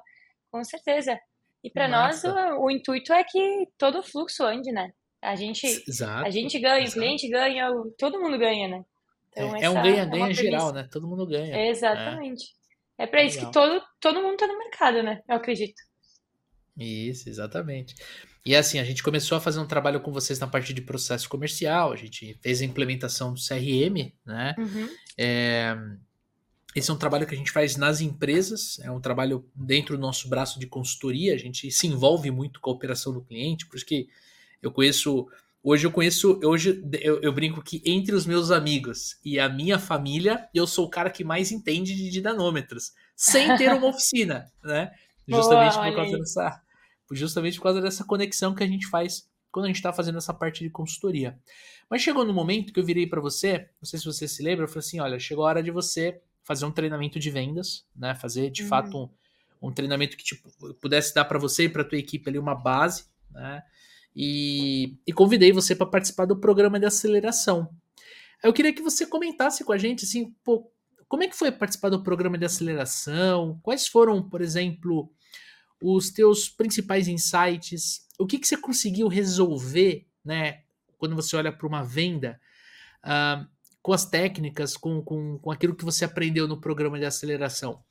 [0.53, 1.19] com certeza.
[1.65, 4.91] E para nós, o, o, intuito é que todo o fluxo ande, né?
[5.21, 6.99] A gente, exato, a gente ganha, exato.
[6.99, 8.85] o cliente ganha, todo mundo ganha, né?
[9.31, 10.89] Então, é, é um ganha-ganha é geral, né?
[10.91, 11.69] Todo mundo ganha.
[11.69, 12.55] Exatamente.
[12.97, 15.23] É para isso que todo, todo mundo tá no mercado, né?
[15.29, 15.81] Eu acredito.
[16.77, 17.95] Isso, exatamente.
[18.45, 21.29] E assim, a gente começou a fazer um trabalho com vocês na parte de processo
[21.29, 24.55] comercial, a gente fez a implementação do CRM, né?
[24.57, 24.89] Uhum.
[25.17, 25.77] É,
[26.75, 30.01] esse é um trabalho que a gente faz nas empresas, é um trabalho dentro do
[30.01, 33.77] nosso braço de consultoria, a gente se envolve muito com a operação do cliente, por
[33.77, 34.09] isso que
[34.63, 35.29] eu conheço
[35.63, 39.79] Hoje eu conheço, hoje eu, eu, brinco que entre os meus amigos e a minha
[39.79, 44.93] família, eu sou o cara que mais entende de dinamômetros, sem ter uma oficina, né?
[45.27, 46.21] Justamente Boa, por causa aí.
[46.21, 46.63] dessa,
[47.13, 50.33] justamente por causa dessa conexão que a gente faz quando a gente está fazendo essa
[50.33, 51.39] parte de consultoria.
[51.91, 54.65] Mas chegou no momento que eu virei para você, não sei se você se lembra,
[54.65, 58.15] eu falei assim, olha, chegou a hora de você fazer um treinamento de vendas, né?
[58.15, 58.69] Fazer de uhum.
[58.69, 58.97] fato
[59.61, 62.55] um, um treinamento que tipo, pudesse dar para você e para tua equipe ali uma
[62.55, 63.63] base, né?
[64.15, 67.69] E, e convidei você para participar do programa de aceleração.
[68.43, 70.71] Eu queria que você comentasse com a gente, assim, pô,
[71.09, 73.59] como é que foi participar do programa de aceleração?
[73.63, 75.11] Quais foram, por exemplo,
[75.83, 78.07] os teus principais insights?
[78.19, 80.63] O que, que você conseguiu resolver, né,
[80.99, 82.39] quando você olha para uma venda,
[83.05, 83.47] uh,
[83.81, 87.83] com as técnicas, com, com, com aquilo que você aprendeu no programa de aceleração?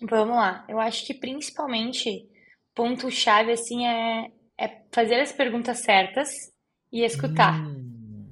[0.00, 0.64] Vamos lá.
[0.68, 2.28] Eu acho que principalmente
[2.74, 6.30] ponto-chave assim é é fazer as perguntas certas
[6.92, 7.60] e escutar.
[7.60, 8.30] Hum.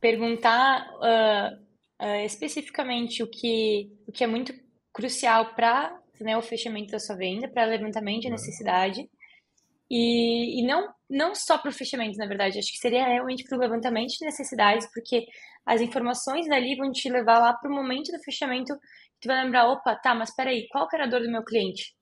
[0.00, 4.52] Perguntar uh, uh, especificamente o que, o que é muito
[4.92, 9.08] crucial para né, o fechamento da sua venda, para levantamento de necessidade.
[9.90, 13.58] E, e não, não só para o fechamento, na verdade, acho que seria realmente para
[13.58, 15.26] o levantamento de necessidades, porque
[15.66, 18.74] as informações dali vão te levar lá para o momento do fechamento,
[19.20, 21.94] tu vai lembrar, opa, tá, mas peraí, qual que era a dor do meu cliente?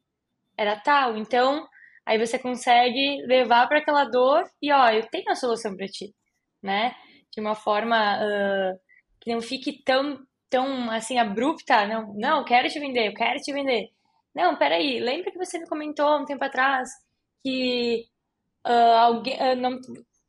[0.56, 1.66] Era tal, então
[2.09, 6.14] Aí você consegue levar para aquela dor e, ó, eu tenho a solução para ti,
[6.62, 6.94] né?
[7.30, 8.80] De uma forma uh,
[9.20, 11.86] que não fique tão, tão, assim, abrupta.
[11.86, 13.90] Não, não, eu quero te vender, eu quero te vender.
[14.34, 16.88] Não, peraí, lembra que você me comentou um tempo atrás
[17.44, 18.06] que
[18.66, 19.78] uh, alguém, uh, não,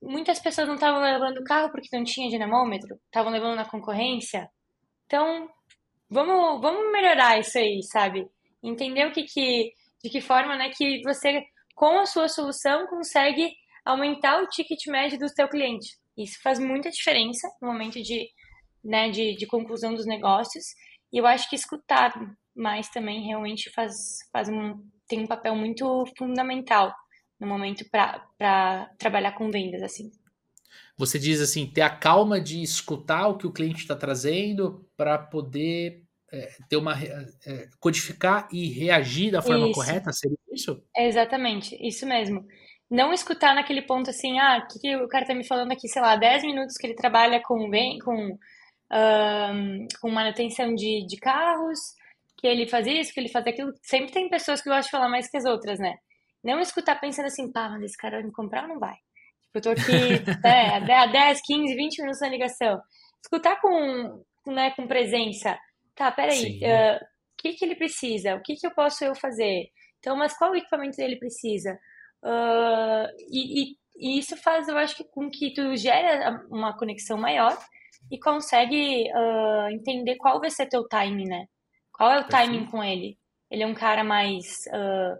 [0.01, 4.49] muitas pessoas não estavam levando o carro porque não tinha dinamômetro, estavam levando na concorrência.
[5.05, 5.49] Então,
[6.09, 8.27] vamos, vamos melhorar isso aí, sabe?
[8.61, 9.71] Entender o que que,
[10.03, 11.41] de que forma, né, que você
[11.79, 13.53] com a sua solução, consegue
[13.85, 15.97] aumentar o ticket médio do seu cliente.
[16.17, 18.27] Isso faz muita diferença no momento de,
[18.83, 20.65] né, de, de conclusão dos negócios.
[21.09, 22.13] E eu acho que escutar
[22.53, 23.93] mais também realmente faz,
[24.29, 26.93] faz um, tem um papel muito fundamental
[27.39, 30.11] no momento para trabalhar com vendas, assim.
[30.97, 35.17] Você diz assim, ter a calma de escutar o que o cliente está trazendo para
[35.17, 39.73] poder é, ter uma é, codificar e reagir da forma isso.
[39.73, 40.83] correta, seria isso?
[40.95, 42.45] exatamente, isso mesmo.
[42.89, 45.87] Não escutar naquele ponto assim, ah, o que, que, o cara tá me falando aqui,
[45.87, 51.17] sei lá, 10 minutos que ele trabalha com bem, com, um, com manutenção de, de
[51.17, 51.79] carros,
[52.37, 53.71] que ele faz isso, que ele faz aquilo.
[53.83, 55.95] Sempre tem pessoas que gostam de falar mais que as outras, né?
[56.43, 58.95] Não escutar pensando assim, pá, mas esse cara vai me comprar ou não vai?
[59.43, 59.81] Tipo, eu tô aqui
[60.43, 62.81] né, há 10, 15, 20 minutos na ligação.
[63.23, 65.57] Escutar com, né, com presença
[65.99, 66.99] tá, peraí, o uh,
[67.37, 68.35] que, que ele precisa?
[68.35, 69.69] O que, que eu posso eu fazer?
[69.99, 71.77] Então, mas qual equipamento ele precisa?
[72.23, 77.17] Uh, e, e, e, isso faz, eu acho, que, com que tu gere uma conexão
[77.17, 77.57] maior
[78.09, 81.47] e consegue uh, entender qual vai ser teu time, né?
[81.91, 82.51] Qual é o Perfeito.
[82.51, 83.17] timing com ele?
[83.51, 85.19] Ele é um cara mais, uh,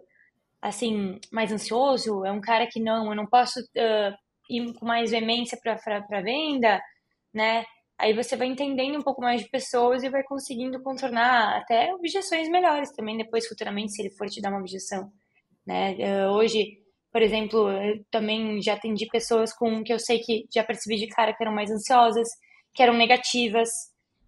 [0.62, 2.24] assim, mais ansioso?
[2.24, 3.60] É um cara que não, eu não posso
[4.50, 6.82] ir com mais veemência para venda,
[7.34, 7.66] né?
[8.00, 12.48] Aí você vai entendendo um pouco mais de pessoas e vai conseguindo contornar até objeções
[12.50, 15.12] melhores também depois futuramente se ele for te dar uma objeção,
[15.68, 15.96] né?
[15.96, 16.78] Uh, hoje,
[17.12, 21.08] por exemplo, eu também já atendi pessoas com que eu sei que já percebi de
[21.08, 22.28] cara que eram mais ansiosas,
[22.74, 23.70] que eram negativas.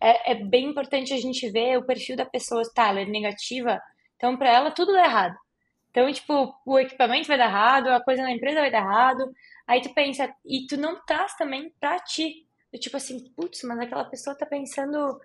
[0.02, 3.80] É, é bem importante a gente ver o perfil da pessoa, tá, ela é negativa,
[4.18, 5.36] então para ela tudo dá errado.
[5.92, 9.30] Então, tipo, o equipamento vai dar errado, a coisa na empresa vai dar errado.
[9.68, 12.48] Aí tu pensa, e tu não traz também pra ti.
[12.80, 15.20] Tipo assim, putz, mas aquela pessoa tá pensando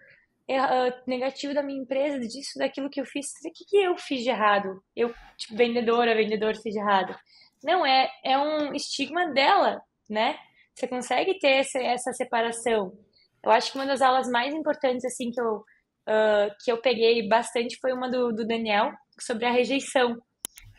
[0.51, 3.27] uh, negativo da minha empresa, disso, daquilo que eu fiz.
[3.45, 4.83] O que, que eu fiz de errado?
[4.95, 7.17] Eu, tipo, vendedora, vendedor, fiz de errado.
[7.63, 10.39] Não, é, é um estigma dela, né?
[10.75, 12.93] Você consegue ter essa, essa separação.
[13.43, 17.27] Eu acho que uma das aulas mais importantes, assim, que eu, uh, que eu peguei
[17.29, 20.11] bastante foi uma do, do Daniel, sobre a rejeição,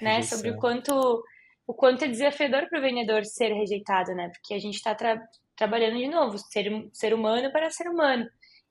[0.02, 0.18] né?
[0.18, 0.38] Rejeição.
[0.38, 1.24] Sobre o quanto,
[1.66, 4.30] o quanto é desafiador para o vendedor ser rejeitado, né?
[4.34, 5.20] Porque a gente está tra
[5.58, 8.26] trabalhando de novo, ser, ser humano para ser humano.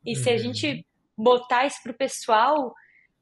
[0.04, 0.22] E uhum.
[0.22, 0.38] se a uhum.
[0.38, 0.86] gente
[1.18, 2.72] botar isso pro pessoal,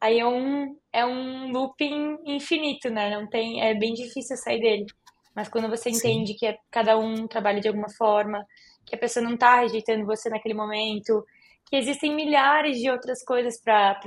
[0.00, 3.10] aí é um, é um looping infinito, né?
[3.10, 4.86] Não tem, é bem difícil sair dele.
[5.34, 5.96] Mas quando você Sim.
[5.96, 8.44] entende que é, cada um trabalha de alguma forma,
[8.84, 11.24] que a pessoa não está rejeitando você naquele momento,
[11.66, 13.98] que existem milhares de outras coisas para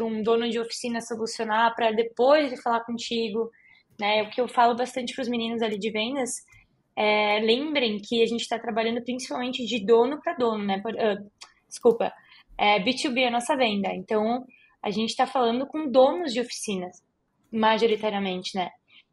[0.00, 3.50] um dono de oficina solucionar, para depois de falar contigo,
[3.98, 4.22] né?
[4.22, 6.30] O que eu falo bastante para os meninos ali de vendas
[6.98, 10.80] é, lembrem que a gente está trabalhando principalmente de dono para dono, né?
[10.82, 11.30] Por, uh,
[11.68, 12.12] desculpa,
[12.58, 13.94] é, B2B é a nossa venda.
[13.94, 14.44] Então,
[14.82, 17.00] a gente está falando com donos de oficinas,
[17.52, 18.68] majoritariamente, né?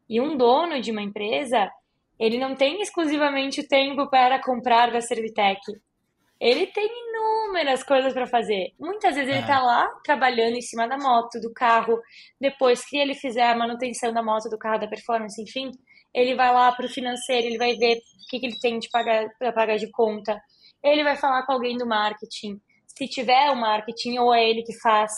[0.08, 1.70] E um dono de uma empresa,
[2.18, 5.60] ele não tem exclusivamente o tempo para comprar da Servitec.
[6.40, 8.72] Ele tem inúmeras coisas para fazer.
[8.80, 12.00] Muitas vezes ele está lá trabalhando em cima da moto, do carro.
[12.40, 15.70] Depois que ele fizer a manutenção da moto, do carro, da performance, enfim,
[16.16, 18.88] ele vai lá para o financeiro, ele vai ver o que, que ele tem de
[18.88, 20.40] pagar para pagar de conta.
[20.82, 22.58] Ele vai falar com alguém do marketing.
[22.86, 25.12] Se tiver o marketing ou é ele que faz,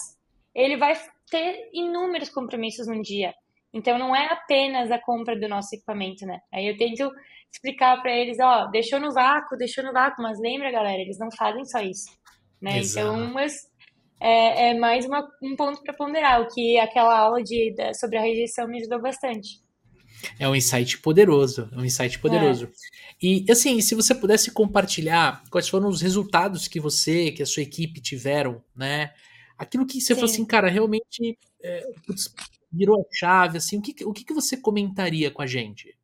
[0.52, 3.32] ele vai ter inúmeros compromissos num dia.
[3.72, 6.40] Então não é apenas a compra do nosso equipamento, né?
[6.52, 7.08] Aí eu tento
[7.52, 11.28] explicar para eles, ó, deixou no vácuo, deixou no vácuo, mas lembra, galera, eles não
[11.30, 12.10] fazem só isso,
[12.60, 12.78] né?
[12.78, 13.06] Exato.
[13.06, 13.52] Então, mas
[14.20, 18.18] é, é mais uma, um ponto para ponderar, o que aquela aula de, da, sobre
[18.18, 19.67] a rejeição me ajudou bastante.
[20.38, 22.66] É um insight poderoso, é um insight poderoso.
[22.66, 22.68] É.
[23.20, 27.62] E assim, se você pudesse compartilhar quais foram os resultados que você, que a sua
[27.62, 29.12] equipe tiveram, né?
[29.56, 30.14] Aquilo que você Sim.
[30.14, 31.84] falou assim, cara, realmente é,
[32.70, 35.96] virou a chave, assim, o que, o que você comentaria com a gente?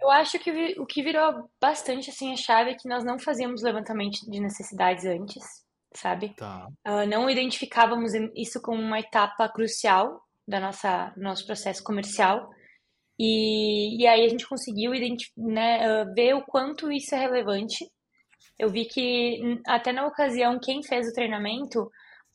[0.00, 3.62] Eu acho que o que virou bastante assim a chave é que nós não fazíamos
[3.62, 5.42] levantamento de necessidades antes,
[5.94, 6.34] sabe?
[6.36, 6.68] Tá.
[6.86, 12.48] Uh, não identificávamos isso como uma etapa crucial da nossa nosso processo comercial
[13.18, 14.92] e, e aí a gente conseguiu
[15.36, 17.84] né, uh, ver o quanto isso é relevante.
[18.58, 21.82] Eu vi que até na ocasião quem fez o treinamento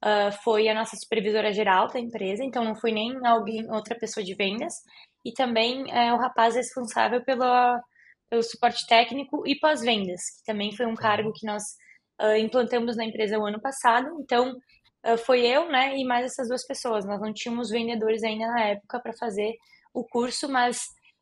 [0.03, 4.24] uh, foi a nossa supervisora geral da empresa, então não foi nem alguém, outra pessoa
[4.24, 4.74] de vendas,
[5.26, 7.80] e também é, o rapaz responsável pela,
[8.30, 11.64] pelo suporte técnico e pós-vendas, que também foi um cargo que nós
[12.22, 14.07] uh, implantamos na empresa o ano passado.
[14.20, 14.57] Então, uh,
[15.25, 17.05] foi eu, né, e mais essas duas pessoas.
[17.05, 19.53] Nós não tínhamos vendedores ainda na época para fazer
[19.93, 20.79] o curso, mas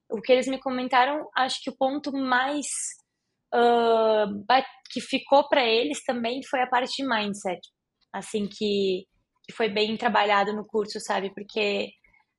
[0.10, 2.66] o que eles me comentaram, acho que o ponto mais
[3.54, 4.46] uh,
[4.92, 7.60] que ficou para eles também foi a parte de mindset
[8.14, 9.06] assim, que,
[9.46, 11.32] que foi bem trabalhado no curso, sabe?
[11.34, 11.90] Porque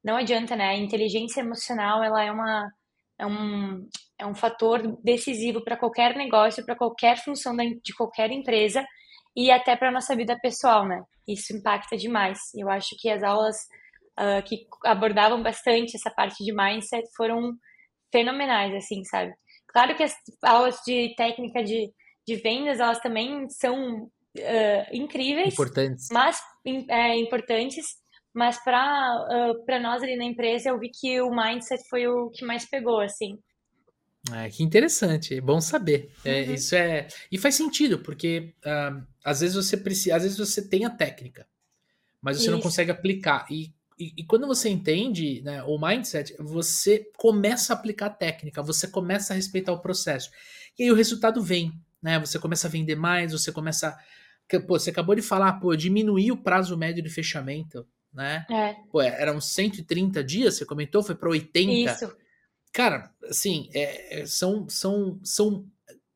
[0.05, 0.71] não adianta, né?
[0.71, 2.69] A inteligência emocional, ela é uma
[3.19, 3.87] é um,
[4.19, 8.83] é um fator decisivo para qualquer negócio, para qualquer função de qualquer empresa
[9.37, 11.03] e até para nossa vida pessoal, né?
[11.27, 12.39] Isso impacta demais.
[12.55, 13.57] Eu acho que as aulas
[14.19, 17.53] uh, que abordavam bastante essa parte de mindset foram
[18.13, 19.33] fenomenais, assim, sabe?
[19.69, 21.93] Claro que as aulas de técnica de,
[22.27, 26.41] de vendas, elas também são uh, incríveis, importantes, mas
[26.89, 27.87] é, importantes,
[28.35, 32.31] mas para uh, para nós ali na empresa eu vi que o mindset foi o
[32.31, 33.39] que mais pegou, assim.
[34.35, 36.11] É, que interessante, é bom saber.
[36.25, 36.55] É, uhum.
[36.55, 40.85] Isso é e faz sentido porque uh, às vezes você precisa, às vezes você tem
[40.85, 41.47] a técnica,
[42.21, 42.53] mas você isso.
[42.53, 47.77] não consegue aplicar e e, e, quando você entende né, o mindset, você começa a
[47.77, 50.31] aplicar a técnica, você começa a respeitar o processo.
[50.79, 51.71] E aí o resultado vem,
[52.03, 52.19] né?
[52.19, 53.95] Você começa a vender mais, você começa
[54.67, 58.47] pô, você acabou de falar, pô, diminuir o prazo médio de fechamento, né?
[58.51, 58.75] É.
[58.91, 61.93] Pô, eram 130 dias, você comentou, foi para 80.
[61.93, 62.17] Isso.
[62.73, 65.67] Cara, assim, é, é, são, são, são.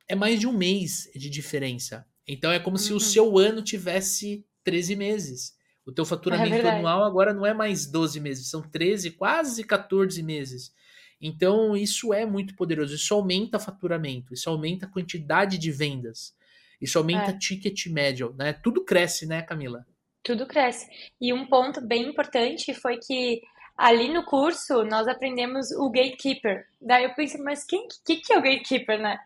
[0.08, 2.06] É mais de um mês de diferença.
[2.26, 2.82] Então é como uhum.
[2.82, 3.00] se o uhum.
[3.00, 5.54] seu ano tivesse 13 meses.
[5.86, 10.22] O teu faturamento é anual agora não é mais 12 meses, são 13, quase 14
[10.22, 10.72] meses.
[11.20, 12.94] Então, isso é muito poderoso.
[12.94, 16.34] Isso aumenta faturamento, isso aumenta a quantidade de vendas,
[16.80, 17.38] isso aumenta é.
[17.38, 18.52] ticket médio, né?
[18.52, 19.86] Tudo cresce, né, Camila?
[20.22, 20.86] Tudo cresce.
[21.20, 23.42] E um ponto bem importante foi que
[23.76, 26.66] ali no curso nós aprendemos o gatekeeper.
[26.80, 29.18] Daí eu pensei, mas quem que, que é o gatekeeper, né?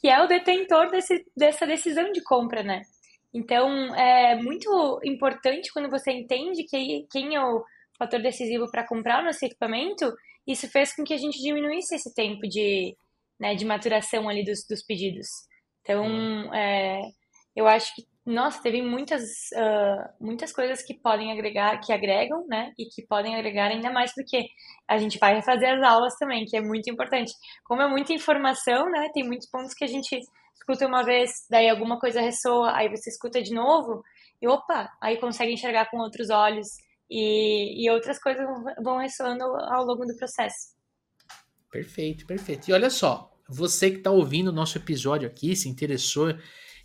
[0.00, 2.82] Que é o detentor desse, dessa decisão de compra, né?
[3.32, 7.64] Então, é muito importante quando você entende que, quem é o
[7.98, 10.14] fator decisivo para comprar o nosso equipamento,
[10.46, 12.96] isso fez com que a gente diminuísse esse tempo de,
[13.38, 15.26] né, de maturação ali dos, dos pedidos.
[15.82, 16.54] Então, uhum.
[16.54, 17.00] é,
[17.56, 19.22] eu acho que, nossa, teve muitas,
[19.52, 24.14] uh, muitas coisas que podem agregar, que agregam, né, e que podem agregar ainda mais
[24.14, 24.46] porque
[24.88, 27.32] a gente vai refazer as aulas também, que é muito importante.
[27.64, 30.18] Como é muita informação, né, tem muitos pontos que a gente
[30.54, 34.02] escuta uma vez, daí alguma coisa ressoa, aí você escuta de novo,
[34.40, 36.66] e opa, aí consegue enxergar com outros olhos,
[37.10, 38.46] e, e outras coisas
[38.82, 40.74] vão ressoando ao longo do processo.
[41.70, 42.68] Perfeito, perfeito.
[42.68, 46.34] E olha só, você que está ouvindo o nosso episódio aqui, se interessou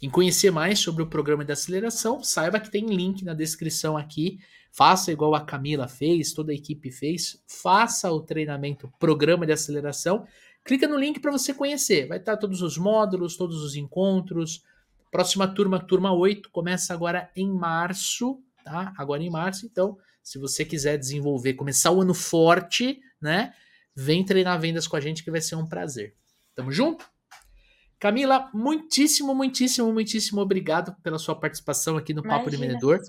[0.02, 4.40] em conhecer mais sobre o programa de aceleração, saiba que tem link na descrição aqui.
[4.72, 10.26] Faça igual a Camila fez, toda a equipe fez, faça o treinamento Programa de Aceleração
[10.64, 12.08] Clica no link para você conhecer.
[12.08, 14.64] Vai estar todos os módulos, todos os encontros.
[15.12, 18.94] Próxima turma, turma 8, começa agora em março, tá?
[18.98, 19.66] Agora em março.
[19.66, 23.54] Então, se você quiser desenvolver, começar o ano forte, né?
[23.96, 26.16] Vem treinar vendas com a gente que vai ser um prazer.
[26.54, 27.10] Tamo junto?
[28.00, 33.02] Camila, muitíssimo, muitíssimo, muitíssimo obrigado pela sua participação aqui no Papo de Vendedor.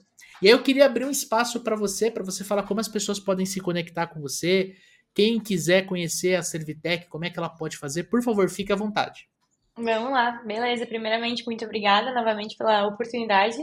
[0.43, 3.21] E aí eu queria abrir um espaço para você, para você falar como as pessoas
[3.21, 4.75] podem se conectar com você,
[5.15, 8.77] quem quiser conhecer a Servitec, como é que ela pode fazer, por favor, fique à
[8.77, 9.29] vontade.
[9.77, 10.87] Vamos lá, beleza.
[10.87, 13.59] Primeiramente, muito obrigada novamente pela oportunidade.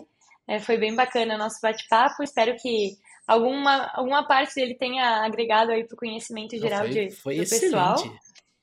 [0.47, 2.23] É, foi bem bacana o nosso bate-papo.
[2.23, 2.95] Espero que
[3.27, 7.35] alguma, alguma parte dele tenha agregado aí para o conhecimento geral Não, foi, de, foi
[7.35, 7.63] do excelente.
[7.65, 8.17] pessoal.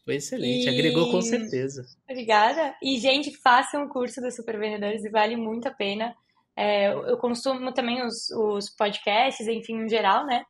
[0.04, 0.68] Foi excelente, e...
[0.68, 1.86] agregou com certeza.
[2.08, 2.76] Obrigada.
[2.82, 6.14] E, gente, façam o curso dos Super Vendedores, vale muito a pena.
[6.56, 10.44] É, eu consumo também os, os podcasts, enfim, em geral, né?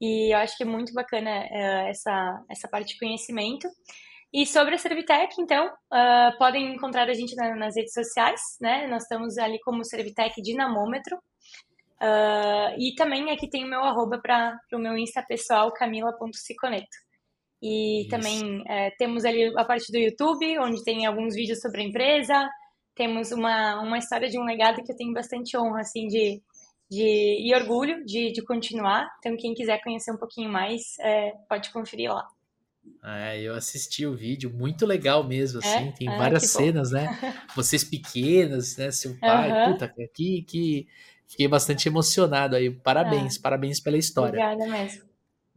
[0.00, 3.66] E eu acho que é muito bacana uh, essa, essa parte de conhecimento.
[4.32, 8.86] E sobre a Servitec, então, uh, podem encontrar a gente na, nas redes sociais, né?
[8.86, 11.16] Nós estamos ali como Servitec Dinamômetro.
[12.00, 17.07] Uh, e também aqui tem o meu arroba para o meu Insta pessoal, camila.ciconeto.
[17.60, 18.10] E Isso.
[18.10, 22.48] também é, temos ali a parte do YouTube, onde tem alguns vídeos sobre a empresa.
[22.94, 26.42] Temos uma, uma história de um legado que eu tenho bastante honra, assim, de
[26.90, 29.08] de, e orgulho de, de continuar.
[29.18, 32.26] Então, quem quiser conhecer um pouquinho mais, é, pode conferir lá.
[33.04, 35.92] É, eu assisti o vídeo, muito legal mesmo, assim, é?
[35.92, 37.06] tem ah, várias cenas, né?
[37.54, 38.90] Vocês pequenas, né?
[38.90, 39.72] Seu pai, uhum.
[39.72, 40.88] puta, que, que
[41.26, 42.70] fiquei bastante emocionado aí.
[42.70, 44.42] Parabéns, ah, parabéns pela história.
[44.42, 45.07] Obrigada mesmo.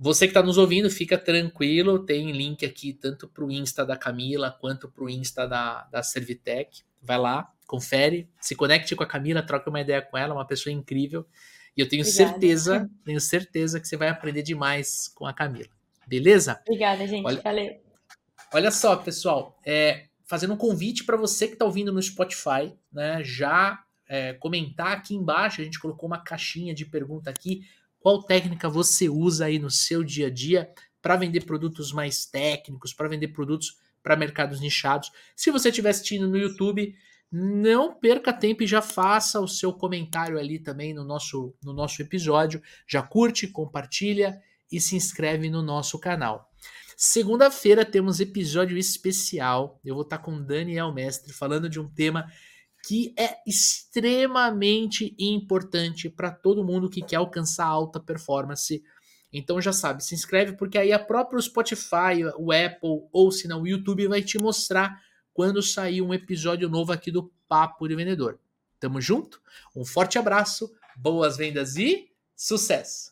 [0.03, 3.95] Você que está nos ouvindo, fica tranquilo, tem link aqui tanto para o Insta da
[3.95, 6.81] Camila quanto para o Insta da, da Servitec.
[6.99, 10.73] Vai lá, confere, se conecte com a Camila, troque uma ideia com ela, uma pessoa
[10.73, 11.23] incrível.
[11.77, 12.31] E eu tenho Obrigada.
[12.31, 15.69] certeza, tenho certeza que você vai aprender demais com a Camila.
[16.07, 16.59] Beleza?
[16.65, 17.23] Obrigada, gente.
[17.23, 17.79] Olha, Valeu.
[18.51, 23.23] Olha só, pessoal, é, fazendo um convite para você que está ouvindo no Spotify, né?
[23.23, 23.79] Já
[24.09, 27.67] é, comentar aqui embaixo, a gente colocou uma caixinha de pergunta aqui.
[28.01, 32.93] Qual técnica você usa aí no seu dia a dia para vender produtos mais técnicos,
[32.93, 35.11] para vender produtos para mercados nichados?
[35.35, 36.95] Se você estiver assistindo no YouTube,
[37.31, 42.01] não perca tempo e já faça o seu comentário ali também no nosso, no nosso
[42.01, 42.59] episódio.
[42.87, 44.41] Já curte, compartilha
[44.71, 46.51] e se inscreve no nosso canal.
[46.97, 49.79] Segunda-feira temos episódio especial.
[49.85, 52.25] Eu vou estar com Daniel Mestre falando de um tema
[52.85, 58.83] que é extremamente importante para todo mundo que quer alcançar alta performance.
[59.31, 63.61] Então já sabe, se inscreve porque aí a própria Spotify, o Apple ou se não
[63.61, 65.01] o YouTube vai te mostrar
[65.33, 68.39] quando sair um episódio novo aqui do Papo de Vendedor.
[68.79, 69.41] Tamo junto?
[69.75, 73.11] Um forte abraço, boas vendas e sucesso!